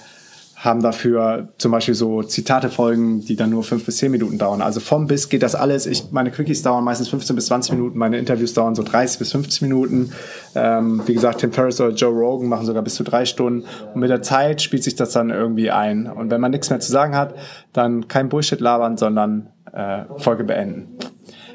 haben 0.60 0.82
dafür 0.82 1.48
zum 1.58 1.72
Beispiel 1.72 1.95
so 1.95 2.22
Zitate-Folgen, 2.22 3.22
die 3.22 3.38
dann 3.38 3.50
nur 3.50 3.63
fünf 3.63 3.86
bis 3.86 3.95
zehn 3.95 4.12
Minuten 4.12 4.38
dauern. 4.38 4.62
Also 4.62 4.82
vom 4.82 5.08
bis 5.08 5.30
geht 5.30 5.41
das 5.41 5.56
alles. 5.56 5.86
Ich, 5.86 6.12
meine 6.12 6.32
Quickies 6.32 6.62
dauern 6.63 6.84
meistens 6.84 7.08
15 7.08 7.34
bis 7.34 7.45
20 7.45 7.72
Minuten, 7.76 7.98
meine 7.98 8.17
Interviews 8.17 8.54
dauern 8.54 8.76
so 8.76 8.84
30 8.84 9.19
bis 9.19 9.32
50 9.32 9.62
Minuten. 9.62 10.12
Ähm, 10.56 11.02
wie 11.06 11.13
gesagt, 11.13 11.39
Tim 11.39 11.54
Ferriss 11.54 11.80
oder 11.80 11.93
Joe 11.93 12.12
Rogan 12.12 12.50
machen 12.50 12.65
sogar 12.65 12.84
bis 12.84 12.95
zu 12.95 13.06
drei 13.06 13.24
Stunden. 13.24 13.63
Und 13.93 14.02
mit 14.02 14.10
der 14.10 14.22
Zeit 14.22 14.62
spielt 14.62 14.84
sich 14.84 14.95
das 14.95 15.13
dann 15.13 15.30
irgendwie 15.30 15.72
ein. 15.72 16.08
Und 16.08 16.30
wenn 16.30 16.41
man 16.41 16.52
nichts 16.52 16.69
mehr 16.69 16.82
zu 16.82 16.91
sagen 16.91 17.15
hat, 17.15 17.36
dann 17.72 18.10
kein 18.10 18.28
Bullshit 18.28 18.60
labern, 18.60 18.98
sondern 18.98 19.52
äh, 19.72 20.04
Folge 20.17 20.43
beenden. 20.43 20.98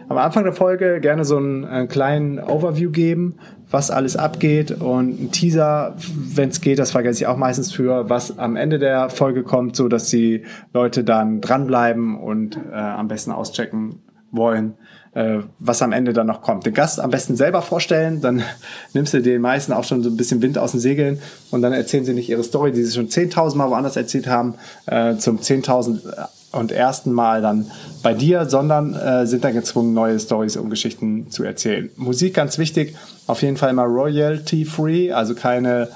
Am 0.09 0.17
Anfang 0.17 0.45
der 0.45 0.53
Folge 0.55 1.01
gerne 1.01 1.25
so 1.25 1.37
einen, 1.37 1.65
einen 1.65 1.89
kleinen 1.89 2.39
Overview 2.39 2.91
geben, 2.91 3.37
was 3.75 3.91
alles 3.91 4.17
abgeht 4.17 4.71
und 4.71 5.21
ein 5.21 5.31
Teaser, 5.33 5.97
wenn 6.15 6.49
es 6.49 6.61
geht, 6.61 6.79
das 6.79 6.93
vergesse 6.93 7.25
ich 7.25 7.27
auch 7.27 7.37
meistens 7.37 7.73
für, 7.73 8.09
was 8.09 8.39
am 8.39 8.55
Ende 8.55 8.79
der 8.79 9.11
Folge 9.11 9.43
kommt, 9.43 9.75
so 9.75 9.89
dass 9.89 10.09
die 10.09 10.45
Leute 10.73 11.03
dann 11.03 11.41
dranbleiben 11.41 12.17
und 12.17 12.57
äh, 12.57 12.77
am 12.77 13.09
besten 13.09 13.33
auschecken 13.33 14.01
wollen, 14.31 14.75
äh, 15.15 15.39
was 15.59 15.83
am 15.83 15.91
Ende 15.91 16.13
dann 16.13 16.29
noch 16.29 16.41
kommt. 16.41 16.67
Den 16.67 16.73
Gast 16.73 17.01
am 17.01 17.11
besten 17.11 17.35
selber 17.35 17.63
vorstellen, 17.63 18.21
dann 18.21 18.45
nimmst 18.95 19.13
du 19.13 19.21
den 19.21 19.43
meisten 19.43 19.73
auch 19.73 19.83
schon 19.83 20.05
so 20.05 20.09
ein 20.09 20.17
bisschen 20.17 20.41
Wind 20.41 20.57
aus 20.57 20.71
den 20.71 20.81
Segeln 20.81 21.19
und 21.51 21.61
dann 21.61 21.73
erzählen 21.73 22.05
sie 22.05 22.15
nicht 22.15 22.31
ihre 22.31 22.45
Story, 22.45 22.71
die 22.71 22.85
sie 22.85 22.95
schon 22.95 23.09
10.000 23.09 23.57
Mal 23.57 23.71
woanders 23.71 23.97
erzählt 23.97 24.29
haben, 24.29 24.55
äh, 24.87 25.17
zum 25.17 25.41
10.000 25.41 26.29
und 26.55 26.73
ersten 26.73 27.13
Mal 27.13 27.43
dann 27.43 27.71
bei 28.03 28.15
dir, 28.15 28.47
sondern 28.47 28.95
äh, 28.95 29.27
sind 29.27 29.45
dann 29.45 29.55
gezwungen, 29.55 29.95
neue 29.95 30.19
Stories 30.19 30.57
und 30.57 30.71
Geschichten 30.71 31.31
zu 31.31 31.45
erzählen. 31.45 31.91
Musik 31.97 32.35
ganz 32.35 32.59
wichtig, 32.59 32.95
auf 33.27 33.43
jeden 33.43 33.57
Fall 33.57 33.71
immer 33.71 33.85
royalty-free, 33.85 35.13
also 35.13 35.35
keine 35.35 35.89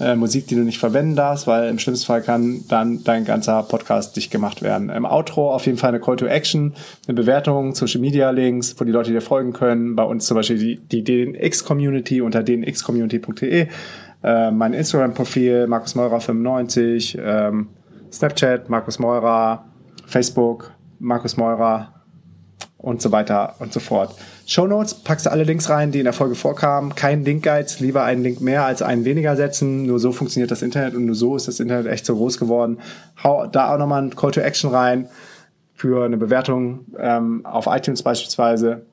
äh, 0.00 0.16
Musik, 0.16 0.46
die 0.46 0.54
du 0.54 0.62
nicht 0.62 0.78
verwenden 0.78 1.14
darfst, 1.14 1.46
weil 1.46 1.68
im 1.68 1.78
schlimmsten 1.78 2.06
Fall 2.06 2.22
kann 2.22 2.64
dann 2.68 3.04
dein 3.04 3.24
ganzer 3.24 3.62
Podcast 3.62 4.16
dicht 4.16 4.30
gemacht 4.30 4.62
werden. 4.62 4.88
Im 4.88 5.04
Outro 5.04 5.52
auf 5.52 5.66
jeden 5.66 5.78
Fall 5.78 5.90
eine 5.90 6.00
Call 6.00 6.16
to 6.16 6.26
Action, 6.26 6.72
eine 7.06 7.14
Bewertung, 7.14 7.74
Social 7.74 8.00
Media 8.00 8.30
Links, 8.30 8.74
wo 8.78 8.84
die 8.84 8.92
Leute 8.92 9.10
dir 9.10 9.20
folgen 9.20 9.52
können. 9.52 9.96
Bei 9.96 10.02
uns 10.02 10.26
zum 10.26 10.36
Beispiel 10.36 10.58
die, 10.58 10.76
die 10.76 11.04
DNX 11.04 11.64
Community 11.64 12.22
unter 12.22 12.42
dnxcommunity.de, 12.42 13.68
äh, 14.22 14.50
mein 14.50 14.72
Instagram-Profil, 14.72 15.66
Markus 15.66 15.94
Meurer 15.94 16.20
95, 16.20 17.18
ähm, 17.22 17.68
Snapchat, 18.10 18.70
Markus 18.70 18.98
Meurer, 18.98 19.66
Facebook, 20.10 20.72
Markus 20.98 21.36
Meurer 21.36 21.94
und 22.78 23.00
so 23.00 23.12
weiter 23.12 23.54
und 23.58 23.72
so 23.72 23.80
fort. 23.80 24.14
Show 24.46 24.66
Notes 24.66 24.94
packst 24.94 25.26
du 25.26 25.30
alle 25.30 25.44
Links 25.44 25.68
rein, 25.68 25.92
die 25.92 25.98
in 25.98 26.04
der 26.04 26.12
Folge 26.12 26.34
vorkamen. 26.34 26.94
Kein 26.94 27.24
Link-Guides, 27.24 27.80
lieber 27.80 28.02
einen 28.02 28.22
Link 28.22 28.40
mehr 28.40 28.64
als 28.64 28.82
einen 28.82 29.04
weniger 29.04 29.36
setzen. 29.36 29.86
Nur 29.86 30.00
so 30.00 30.12
funktioniert 30.12 30.50
das 30.50 30.62
Internet 30.62 30.94
und 30.94 31.06
nur 31.06 31.14
so 31.14 31.36
ist 31.36 31.46
das 31.46 31.60
Internet 31.60 31.86
echt 31.86 32.06
so 32.06 32.16
groß 32.16 32.38
geworden. 32.38 32.78
Hau 33.22 33.46
da 33.46 33.72
auch 33.72 33.78
nochmal 33.78 34.02
ein 34.02 34.16
Call 34.16 34.32
to 34.32 34.40
Action 34.40 34.70
rein 34.70 35.08
für 35.74 36.04
eine 36.04 36.16
Bewertung 36.16 36.86
ähm, 36.98 37.46
auf 37.46 37.66
iTunes 37.66 38.02
beispielsweise. 38.02 38.86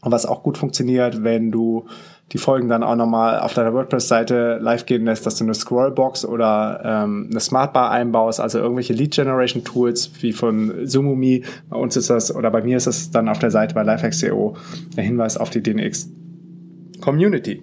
Und 0.00 0.12
was 0.12 0.24
auch 0.24 0.42
gut 0.42 0.56
funktioniert, 0.56 1.22
wenn 1.22 1.50
du 1.50 1.86
die 2.32 2.38
Folgen 2.38 2.68
dann 2.68 2.82
auch 2.82 2.94
nochmal 2.94 3.40
auf 3.40 3.54
deiner 3.54 3.74
WordPress-Seite 3.74 4.58
live 4.60 4.86
gehen 4.86 5.04
lässt, 5.04 5.26
dass 5.26 5.36
du 5.36 5.44
eine 5.44 5.54
Scrollbox 5.54 6.24
oder 6.24 6.80
ähm, 6.84 7.28
eine 7.30 7.40
Smartbar 7.40 7.90
einbaust, 7.90 8.40
also 8.40 8.58
irgendwelche 8.58 8.92
Lead-Generation-Tools 8.92 10.12
wie 10.20 10.32
von 10.32 10.86
Zoomumi. 10.86 11.44
Bei 11.68 11.76
uns 11.76 11.96
ist 11.96 12.08
das, 12.08 12.34
oder 12.34 12.50
bei 12.50 12.62
mir 12.62 12.76
ist 12.76 12.86
das 12.86 13.10
dann 13.10 13.28
auf 13.28 13.40
der 13.40 13.50
Seite 13.50 13.74
bei 13.74 13.82
Lifehacks.co 13.82 14.56
der 14.96 15.04
Hinweis 15.04 15.36
auf 15.36 15.50
die 15.50 15.62
DNX 15.62 16.08
Community. 17.00 17.62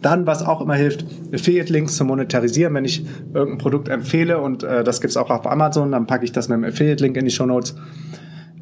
Dann, 0.00 0.26
was 0.26 0.44
auch 0.44 0.60
immer 0.60 0.76
hilft, 0.76 1.04
Affiliate-Links 1.34 1.96
zu 1.96 2.04
monetarisieren. 2.04 2.72
Wenn 2.72 2.84
ich 2.84 3.04
irgendein 3.34 3.58
Produkt 3.58 3.88
empfehle 3.88 4.40
und 4.40 4.62
äh, 4.62 4.84
das 4.84 5.00
gibt's 5.00 5.16
auch 5.16 5.28
auf 5.28 5.46
Amazon, 5.46 5.90
dann 5.90 6.06
packe 6.06 6.24
ich 6.24 6.32
das 6.32 6.48
mit 6.48 6.54
einem 6.54 6.64
Affiliate-Link 6.64 7.16
in 7.16 7.24
die 7.24 7.30
Show 7.30 7.46
Notes. 7.46 7.74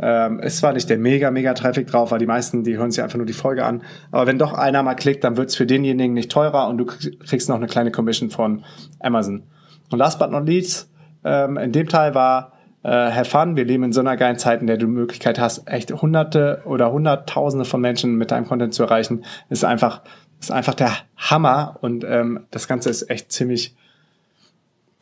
Ähm, 0.01 0.41
ist 0.41 0.59
zwar 0.59 0.73
nicht 0.73 0.91
der 0.91 0.99
mega, 0.99 1.31
mega 1.31 1.55
Traffic 1.55 1.87
drauf, 1.87 2.11
weil 2.11 2.19
die 2.19 2.27
meisten, 2.27 2.65
die 2.65 2.77
hören 2.77 2.91
sich 2.91 3.03
einfach 3.03 3.17
nur 3.17 3.27
die 3.27 3.33
Folge 3.33 3.65
an. 3.65 3.83
Aber 4.11 4.27
wenn 4.27 4.39
doch 4.39 4.53
einer 4.53 4.83
mal 4.83 4.95
klickt, 4.95 5.25
dann 5.25 5.37
wird's 5.37 5.57
für 5.57 5.67
denjenigen 5.67 6.15
nicht 6.15 6.31
teurer 6.31 6.69
und 6.69 6.79
du 6.79 6.85
kriegst 6.85 7.49
noch 7.49 7.57
eine 7.57 7.67
kleine 7.67 7.91
Commission 7.91 8.31
von 8.31 8.65
Amazon. 9.01 9.45
Und 9.91 9.99
last 9.99 10.19
but 10.19 10.31
not 10.31 10.47
least, 10.47 10.91
ähm, 11.25 11.57
in 11.57 11.73
dem 11.73 11.89
Teil 11.89 12.15
war 12.15 12.53
äh, 12.83 13.11
have 13.11 13.31
fun. 13.31 13.57
Wir 13.57 13.65
leben 13.65 13.83
in 13.85 13.93
so 13.93 14.01
einer 14.01 14.17
geilen 14.17 14.39
Zeit, 14.39 14.61
in 14.61 14.67
der 14.67 14.77
du 14.77 14.87
die 14.87 14.93
Möglichkeit 14.93 15.39
hast, 15.39 15.69
echt 15.69 15.91
hunderte 15.93 16.63
oder 16.65 16.93
hunderttausende 16.93 17.65
von 17.65 17.81
Menschen 17.81 18.17
mit 18.17 18.31
deinem 18.31 18.47
Content 18.47 18.75
zu 18.75 18.85
erreichen. 18.85 19.25
Ist 19.49 19.65
einfach, 19.65 20.03
ist 20.41 20.53
einfach 20.53 20.75
der 20.75 20.93
Hammer 21.17 21.79
und 21.81 22.05
ähm, 22.05 22.47
das 22.51 22.69
Ganze 22.69 22.91
ist 22.91 23.11
echt 23.11 23.33
ziemlich, 23.33 23.75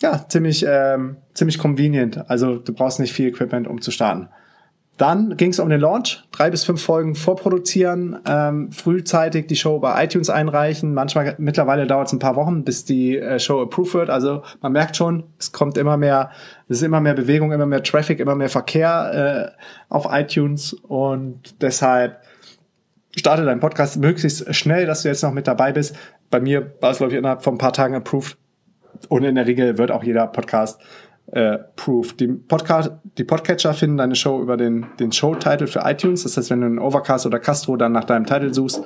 ja, 0.01 0.27
ziemlich, 0.29 0.65
ähm, 0.67 1.19
ziemlich 1.35 1.59
convenient. 1.59 2.31
Also 2.31 2.57
du 2.57 2.73
brauchst 2.73 3.01
nicht 3.01 3.13
viel 3.13 3.29
Equipment, 3.29 3.69
um 3.69 3.83
zu 3.83 3.91
starten. 3.91 4.29
Dann 4.97 5.37
ging 5.37 5.51
es 5.51 5.59
um 5.59 5.69
den 5.69 5.81
Launch, 5.81 6.23
drei 6.31 6.51
bis 6.51 6.65
fünf 6.65 6.81
Folgen 6.81 7.17
vorproduzieren, 7.17 8.21
ähm, 8.29 8.71
frühzeitig 8.71 9.49
die 9.49 9.57
Show 9.57 9.81
bei 9.81 10.05
iTunes 10.05 10.31
einreichen. 10.31 10.95
Manchmal 10.95 11.35
mittlerweile 11.39 11.89
dauert 11.89 12.07
es 12.07 12.13
ein 12.13 12.21
paar 12.21 12.37
Wochen, 12.37 12.63
bis 12.63 12.85
die 12.85 13.19
äh, 13.19 13.41
Show 13.41 13.61
approved 13.61 13.95
wird. 13.95 14.11
Also 14.11 14.43
man 14.61 14.71
merkt 14.71 14.97
schon, 14.97 15.25
es 15.37 15.51
kommt 15.51 15.77
immer 15.79 15.97
mehr, 15.97 16.31
es 16.69 16.77
ist 16.77 16.83
immer 16.85 17.01
mehr 17.01 17.15
Bewegung, 17.15 17.51
immer 17.51 17.67
mehr 17.67 17.83
Traffic, 17.83 18.21
immer 18.21 18.37
mehr 18.37 18.49
Verkehr 18.49 19.53
äh, 19.53 19.63
auf 19.93 20.07
iTunes 20.11 20.75
und 20.75 21.61
deshalb 21.61 22.21
starte 23.17 23.45
deinen 23.45 23.61
Podcast 23.61 23.97
möglichst 23.97 24.55
schnell, 24.55 24.87
dass 24.87 25.03
du 25.03 25.09
jetzt 25.09 25.23
noch 25.25 25.33
mit 25.33 25.49
dabei 25.49 25.73
bist. 25.73 25.97
Bei 26.31 26.39
mir 26.39 26.73
war 26.81 26.93
es 26.93 26.99
glaube 26.99 27.13
ich 27.13 27.19
innerhalb 27.19 27.43
von 27.43 27.55
ein 27.55 27.59
paar 27.59 27.73
Tagen 27.73 27.97
approved 27.97 28.37
und 29.09 29.25
in 29.25 29.35
der 29.35 29.47
Regel 29.47 29.77
wird 29.77 29.91
auch 29.91 30.05
jeder 30.05 30.29
Podcast 30.29 30.81
äh, 31.33 31.59
Proof. 31.77 32.15
Die, 32.15 32.29
Podcast, 32.29 32.93
die 33.19 33.25
Podcatcher 33.25 33.75
finden 33.75 33.97
deine 33.97 34.15
Show 34.15 34.41
über 34.41 34.57
den, 34.57 34.87
den 35.01 35.13
Show-Title 35.13 35.67
für 35.67 35.81
iTunes. 35.85 36.23
Das 36.23 36.37
heißt, 36.37 36.51
wenn 36.51 36.61
du 36.61 36.67
in 36.67 36.79
Overcast 36.79 37.27
oder 37.27 37.39
Castro 37.39 37.77
dann 37.77 37.93
nach 37.93 38.05
deinem 38.05 38.27
Titel 38.27 38.53
suchst, 38.53 38.83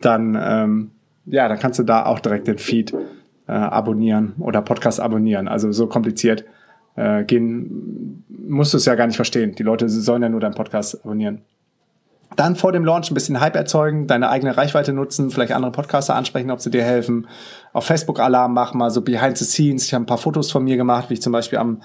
dann, 0.00 0.38
ähm, 0.40 0.90
ja, 1.26 1.48
dann 1.48 1.58
kannst 1.58 1.78
du 1.78 1.82
da 1.82 2.06
auch 2.06 2.20
direkt 2.20 2.46
den 2.46 2.58
Feed 2.58 2.92
äh, 3.46 3.52
abonnieren 3.52 4.34
oder 4.38 4.62
Podcast 4.62 5.00
abonnieren. 5.00 5.48
Also 5.48 5.72
so 5.72 5.86
kompliziert 5.86 6.44
äh, 6.96 7.24
gehen, 7.24 8.24
musst 8.28 8.72
du 8.72 8.76
es 8.76 8.84
ja 8.84 8.94
gar 8.94 9.06
nicht 9.06 9.16
verstehen. 9.16 9.54
Die 9.54 9.62
Leute 9.62 9.88
sollen 9.88 10.22
ja 10.22 10.28
nur 10.28 10.40
deinen 10.40 10.54
Podcast 10.54 11.04
abonnieren. 11.04 11.42
Dann 12.36 12.56
vor 12.56 12.72
dem 12.72 12.84
Launch 12.84 13.10
ein 13.10 13.14
bisschen 13.14 13.40
Hype 13.40 13.56
erzeugen, 13.56 14.06
deine 14.06 14.30
eigene 14.30 14.56
Reichweite 14.56 14.92
nutzen, 14.92 15.30
vielleicht 15.30 15.52
andere 15.52 15.72
Podcaster 15.72 16.14
ansprechen, 16.14 16.50
ob 16.50 16.60
sie 16.60 16.70
dir 16.70 16.84
helfen. 16.84 17.26
Auf 17.72 17.84
Facebook 17.84 18.20
Alarm 18.20 18.54
machen, 18.54 18.78
mal 18.78 18.90
so 18.90 19.02
behind 19.02 19.36
the 19.36 19.44
scenes. 19.44 19.86
Ich 19.86 19.94
habe 19.94 20.04
ein 20.04 20.06
paar 20.06 20.18
Fotos 20.18 20.50
von 20.50 20.64
mir 20.64 20.76
gemacht, 20.76 21.10
wie 21.10 21.14
ich 21.14 21.22
zum 21.22 21.32
Beispiel 21.32 21.58
am, 21.58 21.82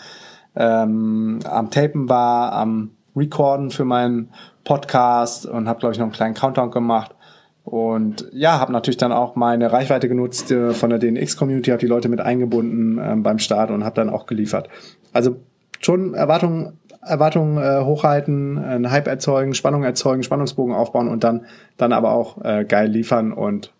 ähm, 0.55 1.39
am 1.49 1.71
Tapen 1.71 2.09
war, 2.09 2.53
am 2.53 2.91
Recorden 3.15 3.71
für 3.71 3.85
meinen 3.85 4.29
Podcast 4.63 5.45
und 5.45 5.67
habe, 5.67 5.79
glaube 5.79 5.93
ich, 5.93 5.99
noch 5.99 6.05
einen 6.05 6.13
kleinen 6.13 6.35
Countdown 6.35 6.71
gemacht. 6.71 7.15
Und 7.63 8.27
ja, 8.31 8.59
habe 8.59 8.71
natürlich 8.71 8.97
dann 8.97 9.11
auch 9.11 9.35
meine 9.35 9.71
Reichweite 9.71 10.07
genutzt 10.07 10.51
äh, 10.51 10.71
von 10.73 10.91
der 10.91 10.99
DNX-Community, 10.99 11.71
habe 11.71 11.79
die 11.79 11.87
Leute 11.87 12.09
mit 12.09 12.21
eingebunden 12.21 12.99
äh, 12.99 13.15
beim 13.17 13.39
Start 13.39 13.71
und 13.71 13.83
habe 13.83 13.95
dann 13.95 14.11
auch 14.11 14.27
geliefert. 14.27 14.69
Also 15.11 15.37
schon 15.79 16.13
Erwartungen 16.13 16.77
Erwartungen 17.05 17.57
äh, 17.57 17.83
hochhalten, 17.83 18.57
einen 18.57 18.91
Hype 18.91 19.07
erzeugen, 19.07 19.53
Spannung 19.53 19.83
erzeugen, 19.83 20.23
Spannungsbogen 20.23 20.73
aufbauen 20.73 21.07
und 21.07 21.23
dann, 21.23 21.45
dann 21.77 21.93
aber 21.93 22.11
auch 22.11 22.43
äh, 22.43 22.65
geil 22.65 22.89
liefern 22.89 23.31
und 23.31 23.71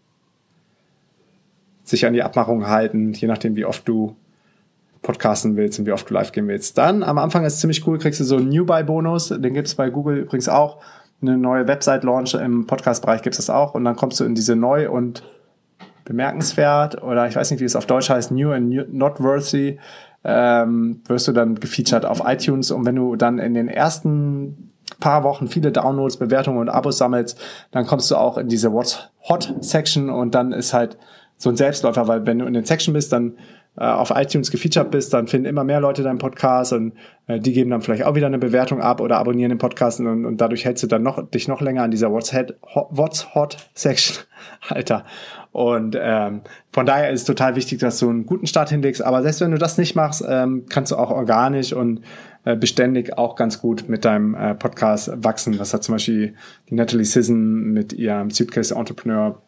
sich 1.83 2.05
an 2.05 2.13
die 2.13 2.23
Abmachung 2.23 2.67
halten, 2.67 3.13
je 3.13 3.27
nachdem, 3.27 3.55
wie 3.55 3.65
oft 3.65 3.87
du 3.87 4.15
podcasten 5.01 5.55
willst 5.55 5.77
und 5.79 5.85
wie 5.85 5.91
oft 5.91 6.09
du 6.09 6.13
live 6.13 6.31
gehen 6.31 6.47
willst. 6.47 6.77
Dann 6.77 7.03
am 7.03 7.19
Anfang 7.19 7.45
ist 7.45 7.59
ziemlich 7.59 7.85
cool, 7.85 7.99
kriegst 7.99 8.19
du 8.19 8.23
so 8.23 8.37
einen 8.37 8.49
New-Buy-Bonus, 8.49 9.29
den 9.29 9.53
gibt's 9.53 9.75
bei 9.75 9.89
Google 9.89 10.17
übrigens 10.17 10.49
auch. 10.49 10.81
Eine 11.21 11.37
neue 11.37 11.67
Website-Launch 11.67 12.33
im 12.35 12.65
Podcast-Bereich 12.65 13.21
gibt's 13.21 13.37
das 13.37 13.49
auch 13.49 13.75
und 13.75 13.85
dann 13.85 13.95
kommst 13.95 14.19
du 14.19 14.23
in 14.23 14.35
diese 14.35 14.55
neu 14.55 14.89
und 14.89 15.23
bemerkenswert 16.05 17.01
oder 17.01 17.27
ich 17.27 17.35
weiß 17.35 17.51
nicht, 17.51 17.59
wie 17.59 17.65
es 17.65 17.75
auf 17.75 17.85
Deutsch 17.85 18.09
heißt, 18.09 18.31
new 18.31 18.51
and 18.51 18.93
not 18.93 19.19
worthy 19.19 19.79
ähm, 20.25 21.01
wirst 21.07 21.27
du 21.27 21.31
dann 21.31 21.55
gefeatured 21.55 22.03
auf 22.05 22.23
iTunes. 22.25 22.71
Und 22.71 22.85
wenn 22.85 22.95
du 22.95 23.15
dann 23.15 23.37
in 23.37 23.53
den 23.53 23.67
ersten 23.67 24.71
paar 24.99 25.23
Wochen 25.23 25.47
viele 25.47 25.71
Downloads, 25.71 26.17
Bewertungen 26.17 26.57
und 26.57 26.69
Abos 26.69 26.97
sammelst, 26.97 27.39
dann 27.71 27.85
kommst 27.85 28.09
du 28.09 28.15
auch 28.15 28.37
in 28.37 28.47
diese 28.47 28.73
What's 28.73 29.09
Hot 29.29 29.53
Section. 29.61 30.09
Und 30.09 30.35
dann 30.35 30.51
ist 30.51 30.73
halt 30.73 30.97
so 31.37 31.49
ein 31.49 31.57
Selbstläufer, 31.57 32.07
weil 32.07 32.25
wenn 32.25 32.39
du 32.39 32.45
in 32.45 32.53
den 32.53 32.65
Section 32.65 32.93
bist, 32.93 33.11
dann 33.11 33.37
äh, 33.77 33.83
auf 33.83 34.11
iTunes 34.15 34.51
gefeatured 34.51 34.89
bist, 34.89 35.13
dann 35.13 35.27
finden 35.27 35.47
immer 35.47 35.63
mehr 35.63 35.81
Leute 35.81 36.01
deinen 36.01 36.17
Podcast 36.17 36.71
und 36.71 36.93
äh, 37.27 37.39
die 37.39 37.51
geben 37.51 37.71
dann 37.71 37.81
vielleicht 37.81 38.03
auch 38.03 38.15
wieder 38.15 38.27
eine 38.27 38.39
Bewertung 38.39 38.81
ab 38.81 39.01
oder 39.01 39.17
abonnieren 39.17 39.49
den 39.49 39.57
Podcast 39.57 39.99
und, 39.99 40.25
und 40.25 40.39
dadurch 40.39 40.63
hältst 40.63 40.83
du 40.83 40.87
dann 40.87 41.03
noch 41.03 41.29
dich 41.29 41.49
noch 41.49 41.59
länger 41.59 41.83
an 41.83 41.91
dieser 41.91 42.11
What's, 42.11 42.31
Head, 42.31 42.55
Hot, 42.73 42.87
What's 42.91 43.35
Hot 43.35 43.57
Section, 43.73 44.23
Alter. 44.69 45.03
Und 45.55 45.97
ähm, 45.97 46.41
von 46.73 46.85
daher 46.85 47.11
ist 47.11 47.21
es 47.21 47.25
total 47.25 47.55
wichtig, 47.55 47.79
dass 47.79 47.97
du 47.99 48.09
einen 48.09 48.25
guten 48.25 48.45
Start 48.45 48.71
hinlegst. 48.71 49.01
Aber 49.01 49.21
selbst 49.21 49.39
wenn 49.39 49.51
du 49.51 49.57
das 49.57 49.77
nicht 49.77 49.95
machst, 49.95 50.21
ähm, 50.27 50.65
kannst 50.67 50.91
du 50.91 50.97
auch 50.97 51.11
organisch 51.11 51.71
und 51.71 52.01
äh, 52.43 52.57
beständig 52.57 53.17
auch 53.17 53.37
ganz 53.37 53.61
gut 53.61 53.87
mit 53.87 54.03
deinem 54.03 54.35
äh, 54.35 54.53
Podcast 54.53 55.11
wachsen. 55.23 55.57
Das 55.57 55.73
hat 55.73 55.81
zum 55.81 55.95
Beispiel 55.95 56.33
die 56.69 56.75
Natalie 56.75 57.05
Sisson 57.05 57.71
mit 57.71 57.93
ihrem 57.93 58.31
Suitcase 58.31 58.75
Entrepreneur 58.75 59.41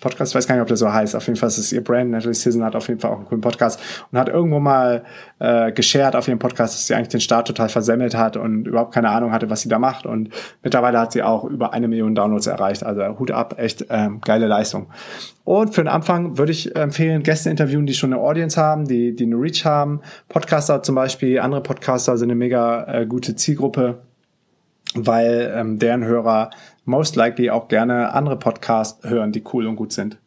Podcast, 0.00 0.32
ich 0.32 0.36
weiß 0.36 0.46
gar 0.46 0.54
nicht, 0.54 0.62
ob 0.62 0.68
der 0.68 0.76
so 0.76 0.92
heißt. 0.92 1.14
Auf 1.16 1.26
jeden 1.26 1.38
Fall 1.38 1.48
ist 1.48 1.58
es 1.58 1.72
ihr 1.72 1.82
Brand. 1.82 2.10
Natalie 2.10 2.34
Sisson 2.34 2.64
hat 2.64 2.76
auf 2.76 2.88
jeden 2.88 3.00
Fall 3.00 3.10
auch 3.10 3.16
einen 3.16 3.26
coolen 3.26 3.40
Podcast 3.40 3.80
und 4.10 4.18
hat 4.18 4.28
irgendwo 4.28 4.60
mal 4.60 5.04
äh, 5.38 5.72
geshared 5.72 6.16
auf 6.16 6.28
ihrem 6.28 6.38
Podcast, 6.38 6.74
dass 6.74 6.86
sie 6.86 6.94
eigentlich 6.94 7.08
den 7.08 7.20
Start 7.20 7.46
total 7.46 7.68
versemmelt 7.68 8.16
hat 8.16 8.36
und 8.36 8.66
überhaupt 8.66 8.94
keine 8.94 9.10
Ahnung 9.10 9.32
hatte, 9.32 9.50
was 9.50 9.60
sie 9.60 9.68
da 9.68 9.78
macht. 9.78 10.06
Und 10.06 10.30
mittlerweile 10.62 10.98
hat 10.98 11.12
sie 11.12 11.22
auch 11.22 11.44
über 11.44 11.72
eine 11.72 11.88
Million 11.88 12.14
Downloads 12.14 12.46
erreicht. 12.46 12.84
Also 12.84 13.18
Hut 13.18 13.30
ab, 13.30 13.54
echt 13.58 13.86
ähm, 13.90 14.20
geile 14.20 14.46
Leistung. 14.46 14.88
Und 15.44 15.74
für 15.74 15.82
den 15.82 15.88
Anfang 15.88 16.38
würde 16.38 16.52
ich 16.52 16.76
empfehlen, 16.76 17.22
Gäste 17.22 17.50
interviewen, 17.50 17.86
die 17.86 17.94
schon 17.94 18.12
eine 18.12 18.22
Audience 18.22 18.60
haben, 18.60 18.86
die, 18.86 19.14
die 19.14 19.24
eine 19.24 19.36
Reach 19.36 19.64
haben. 19.64 20.00
Podcaster 20.28 20.82
zum 20.82 20.94
Beispiel, 20.94 21.40
andere 21.40 21.62
Podcaster 21.62 22.16
sind 22.16 22.30
eine 22.30 22.36
mega 22.36 22.84
äh, 22.86 23.06
gute 23.06 23.34
Zielgruppe 23.34 23.98
weil 24.94 25.52
ähm, 25.54 25.78
deren 25.78 26.04
Hörer 26.04 26.50
most 26.84 27.16
likely 27.16 27.50
auch 27.50 27.68
gerne 27.68 28.12
andere 28.12 28.38
Podcasts 28.38 29.08
hören, 29.08 29.32
die 29.32 29.44
cool 29.52 29.66
und 29.66 29.76
gut 29.76 29.92
sind. 29.92 30.18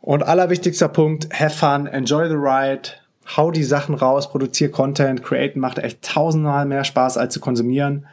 Und 0.00 0.22
allerwichtigster 0.22 0.88
Punkt, 0.88 1.28
have 1.32 1.56
fun, 1.56 1.86
enjoy 1.86 2.28
the 2.28 2.36
ride, 2.36 2.90
hau 3.36 3.50
die 3.50 3.64
Sachen 3.64 3.94
raus, 3.96 4.30
produziere 4.30 4.70
Content, 4.70 5.22
createn 5.22 5.58
macht 5.58 5.78
echt 5.78 6.02
tausendmal 6.02 6.64
mehr 6.64 6.84
Spaß 6.84 7.18
als 7.18 7.34
zu 7.34 7.40
konsumieren. 7.40 8.06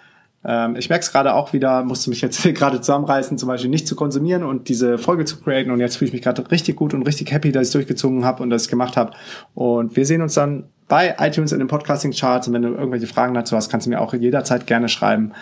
Ähm, 0.43 0.75
ich 0.75 0.89
merke 0.89 1.03
es 1.03 1.11
gerade 1.11 1.35
auch 1.35 1.53
wieder, 1.53 1.83
musste 1.83 2.09
mich 2.09 2.21
jetzt 2.21 2.43
gerade 2.55 2.81
zusammenreißen, 2.81 3.37
zum 3.37 3.47
Beispiel 3.47 3.69
nicht 3.69 3.87
zu 3.87 3.95
konsumieren 3.95 4.43
und 4.43 4.69
diese 4.69 4.97
Folge 4.97 5.25
zu 5.25 5.39
createn 5.39 5.71
und 5.71 5.79
jetzt 5.79 5.97
fühle 5.97 6.07
ich 6.07 6.13
mich 6.13 6.23
gerade 6.23 6.49
richtig 6.49 6.75
gut 6.75 6.93
und 6.93 7.03
richtig 7.03 7.31
happy, 7.31 7.51
dass 7.51 7.67
ich 7.67 7.73
durchgezogen 7.73 8.25
habe 8.25 8.41
und 8.41 8.49
das 8.49 8.67
gemacht 8.67 8.97
habe. 8.97 9.11
Und 9.53 9.95
wir 9.95 10.05
sehen 10.05 10.21
uns 10.21 10.33
dann 10.33 10.69
bei 10.87 11.15
iTunes 11.19 11.51
in 11.51 11.59
den 11.59 11.67
Podcasting-Charts. 11.67 12.47
Und 12.47 12.53
wenn 12.53 12.61
du 12.61 12.69
irgendwelche 12.69 13.07
Fragen 13.07 13.33
dazu 13.33 13.55
hast, 13.55 13.69
kannst 13.69 13.87
du 13.87 13.89
mir 13.89 14.01
auch 14.01 14.13
jederzeit 14.13 14.67
gerne 14.67 14.89
schreiben. 14.89 15.33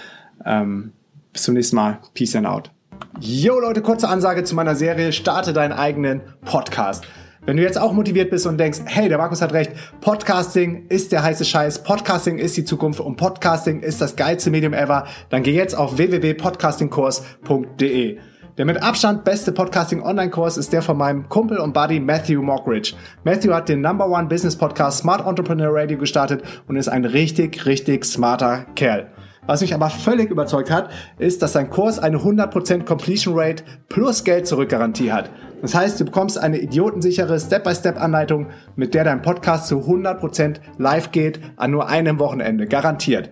Ähm, 0.45 0.93
bis 1.33 1.43
zum 1.43 1.53
nächsten 1.53 1.75
Mal. 1.75 1.99
Peace 2.13 2.35
and 2.35 2.47
out. 2.47 2.71
Yo 3.19 3.59
Leute, 3.59 3.81
kurze 3.81 4.09
Ansage 4.09 4.43
zu 4.43 4.55
meiner 4.55 4.75
Serie 4.75 5.11
Starte 5.11 5.53
deinen 5.53 5.73
eigenen 5.73 6.21
Podcast. 6.45 7.05
Wenn 7.43 7.57
du 7.57 7.63
jetzt 7.63 7.79
auch 7.79 7.91
motiviert 7.91 8.29
bist 8.29 8.45
und 8.45 8.59
denkst, 8.59 8.81
hey, 8.85 9.09
der 9.09 9.17
Markus 9.17 9.41
hat 9.41 9.51
recht, 9.51 9.71
Podcasting 9.99 10.85
ist 10.89 11.11
der 11.11 11.23
heiße 11.23 11.43
Scheiß, 11.43 11.81
Podcasting 11.81 12.37
ist 12.37 12.55
die 12.55 12.65
Zukunft 12.65 12.99
und 12.99 13.15
Podcasting 13.15 13.79
ist 13.79 13.99
das 13.99 14.15
geilste 14.15 14.51
Medium 14.51 14.73
ever, 14.73 15.07
dann 15.29 15.41
geh 15.41 15.53
jetzt 15.53 15.75
auf 15.75 15.97
www.podcastingkurs.de. 15.97 18.19
Der 18.61 18.67
mit 18.67 18.83
Abstand 18.83 19.23
beste 19.23 19.51
Podcasting-Online-Kurs 19.51 20.55
ist 20.57 20.71
der 20.71 20.83
von 20.83 20.95
meinem 20.95 21.27
Kumpel 21.29 21.57
und 21.57 21.73
Buddy 21.73 21.99
Matthew 21.99 22.43
Mockridge. 22.43 22.93
Matthew 23.23 23.51
hat 23.53 23.69
den 23.69 23.81
Number 23.81 24.07
One 24.07 24.27
Business 24.27 24.55
Podcast 24.55 24.99
Smart 24.99 25.25
Entrepreneur 25.25 25.71
Radio 25.73 25.97
gestartet 25.97 26.43
und 26.67 26.75
ist 26.75 26.87
ein 26.87 27.05
richtig, 27.05 27.65
richtig 27.65 28.05
smarter 28.05 28.67
Kerl. 28.75 29.07
Was 29.47 29.61
mich 29.61 29.73
aber 29.73 29.89
völlig 29.89 30.29
überzeugt 30.29 30.69
hat, 30.69 30.91
ist, 31.17 31.41
dass 31.41 31.53
sein 31.53 31.71
Kurs 31.71 31.97
eine 31.97 32.17
100% 32.17 32.85
Completion 32.85 33.33
Rate 33.35 33.63
plus 33.89 34.23
Geld 34.23 34.45
zurückgarantie 34.45 35.11
hat. 35.11 35.31
Das 35.63 35.73
heißt, 35.73 35.99
du 35.99 36.05
bekommst 36.05 36.37
eine 36.37 36.59
idiotensichere 36.59 37.39
Step-by-Step-Anleitung, 37.39 38.49
mit 38.75 38.93
der 38.93 39.05
dein 39.05 39.23
Podcast 39.23 39.69
zu 39.69 39.79
100% 39.79 40.57
live 40.77 41.11
geht 41.11 41.39
an 41.55 41.71
nur 41.71 41.87
einem 41.89 42.19
Wochenende. 42.19 42.67
Garantiert. 42.67 43.31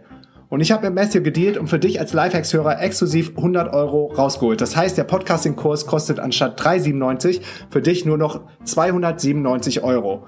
Und 0.50 0.62
ich 0.62 0.72
habe 0.72 0.90
mit 0.90 0.96
Matthew 0.96 1.22
gedealt 1.22 1.58
und 1.58 1.68
für 1.68 1.78
dich 1.78 2.00
als 2.00 2.14
Lifehacks-Hörer 2.14 2.82
exklusiv 2.82 3.38
100 3.38 3.72
Euro 3.72 4.08
rausgeholt. 4.08 4.60
Das 4.60 4.76
heißt, 4.76 4.98
der 4.98 5.04
Podcasting-Kurs 5.04 5.86
kostet 5.86 6.20
anstatt 6.20 6.60
3,97 6.60 7.42
für 7.70 7.82
dich 7.84 8.06
nur 8.06 8.18
noch 8.18 8.42
297 8.64 9.84
Euro. 9.84 10.26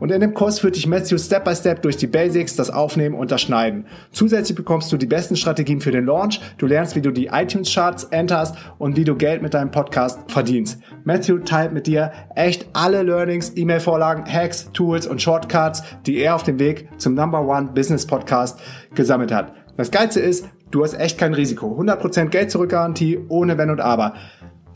Und 0.00 0.10
in 0.10 0.20
dem 0.20 0.34
Kurs 0.34 0.58
führt 0.58 0.76
dich 0.76 0.86
Matthew 0.86 1.18
Step 1.18 1.44
by 1.44 1.54
Step 1.54 1.82
durch 1.82 1.96
die 1.96 2.06
Basics, 2.06 2.56
das 2.56 2.70
Aufnehmen 2.70 3.14
und 3.14 3.30
das 3.30 3.42
Schneiden. 3.42 3.86
Zusätzlich 4.10 4.56
bekommst 4.56 4.90
du 4.90 4.96
die 4.96 5.06
besten 5.06 5.36
Strategien 5.36 5.80
für 5.80 5.92
den 5.92 6.06
Launch. 6.06 6.40
Du 6.58 6.66
lernst, 6.66 6.96
wie 6.96 7.02
du 7.02 7.10
die 7.10 7.26
iTunes 7.26 7.72
Charts 7.72 8.04
enterst 8.04 8.56
und 8.78 8.96
wie 8.96 9.04
du 9.04 9.14
Geld 9.14 9.42
mit 9.42 9.54
deinem 9.54 9.70
Podcast 9.70 10.18
verdienst. 10.28 10.80
Matthew 11.04 11.38
teilt 11.40 11.72
mit 11.72 11.86
dir 11.86 12.12
echt 12.34 12.66
alle 12.72 13.02
Learnings, 13.02 13.52
E-Mail-Vorlagen, 13.54 14.24
Hacks, 14.26 14.70
Tools 14.72 15.06
und 15.06 15.20
Shortcuts, 15.20 15.82
die 16.06 16.18
er 16.18 16.34
auf 16.34 16.42
dem 16.42 16.58
Weg 16.58 16.88
zum 16.96 17.14
Number 17.14 17.46
One 17.46 17.70
Business 17.74 18.06
Podcast 18.06 18.58
gesammelt 18.94 19.32
hat. 19.32 19.52
Das 19.76 19.90
Geilste 19.90 20.20
ist, 20.20 20.46
du 20.70 20.82
hast 20.82 20.98
echt 20.98 21.18
kein 21.18 21.34
Risiko. 21.34 21.78
100% 21.78 22.26
Geld 22.26 22.50
zurückgarantie 22.50 23.18
ohne 23.28 23.58
Wenn 23.58 23.70
und 23.70 23.80
Aber. 23.80 24.14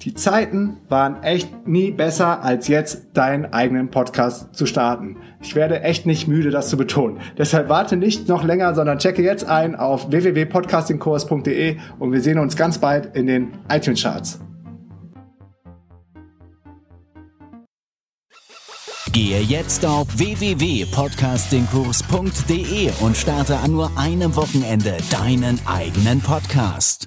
Die 0.05 0.13
Zeiten 0.13 0.81
waren 0.91 1.23
echt 1.23 1.67
nie 1.67 1.91
besser, 1.91 2.43
als 2.43 2.69
jetzt 2.69 3.07
deinen 3.15 3.55
eigenen 3.55 3.91
Podcast 3.91 4.55
zu 4.55 4.67
starten. 4.67 5.17
Ich 5.41 5.55
werde 5.55 5.81
echt 5.81 6.05
nicht 6.05 6.29
müde, 6.29 6.51
das 6.51 6.69
zu 6.69 6.77
betonen. 6.77 7.21
Deshalb 7.39 7.71
warte 7.71 7.97
nicht 7.97 8.29
noch 8.29 8.45
länger, 8.45 8.75
sondern 8.75 8.99
checke 8.99 9.23
jetzt 9.23 9.47
ein 9.47 9.75
auf 9.75 10.11
www.podcastingkurs.de 10.11 11.79
und 11.99 12.13
wir 12.13 12.21
sehen 12.21 12.39
uns 12.39 12.55
ganz 12.55 12.77
bald 12.77 13.17
in 13.17 13.27
den 13.27 13.53
iTunes 13.71 14.03
Charts. 14.03 14.41
Gehe 19.11 19.41
jetzt 19.41 19.87
auf 19.87 20.07
www.podcastingkurs.de 20.19 22.91
und 23.01 23.17
starte 23.17 23.57
an 23.57 23.71
nur 23.71 23.91
einem 23.97 24.37
Wochenende 24.37 24.99
deinen 25.11 25.59
eigenen 25.67 26.21
Podcast. 26.21 27.07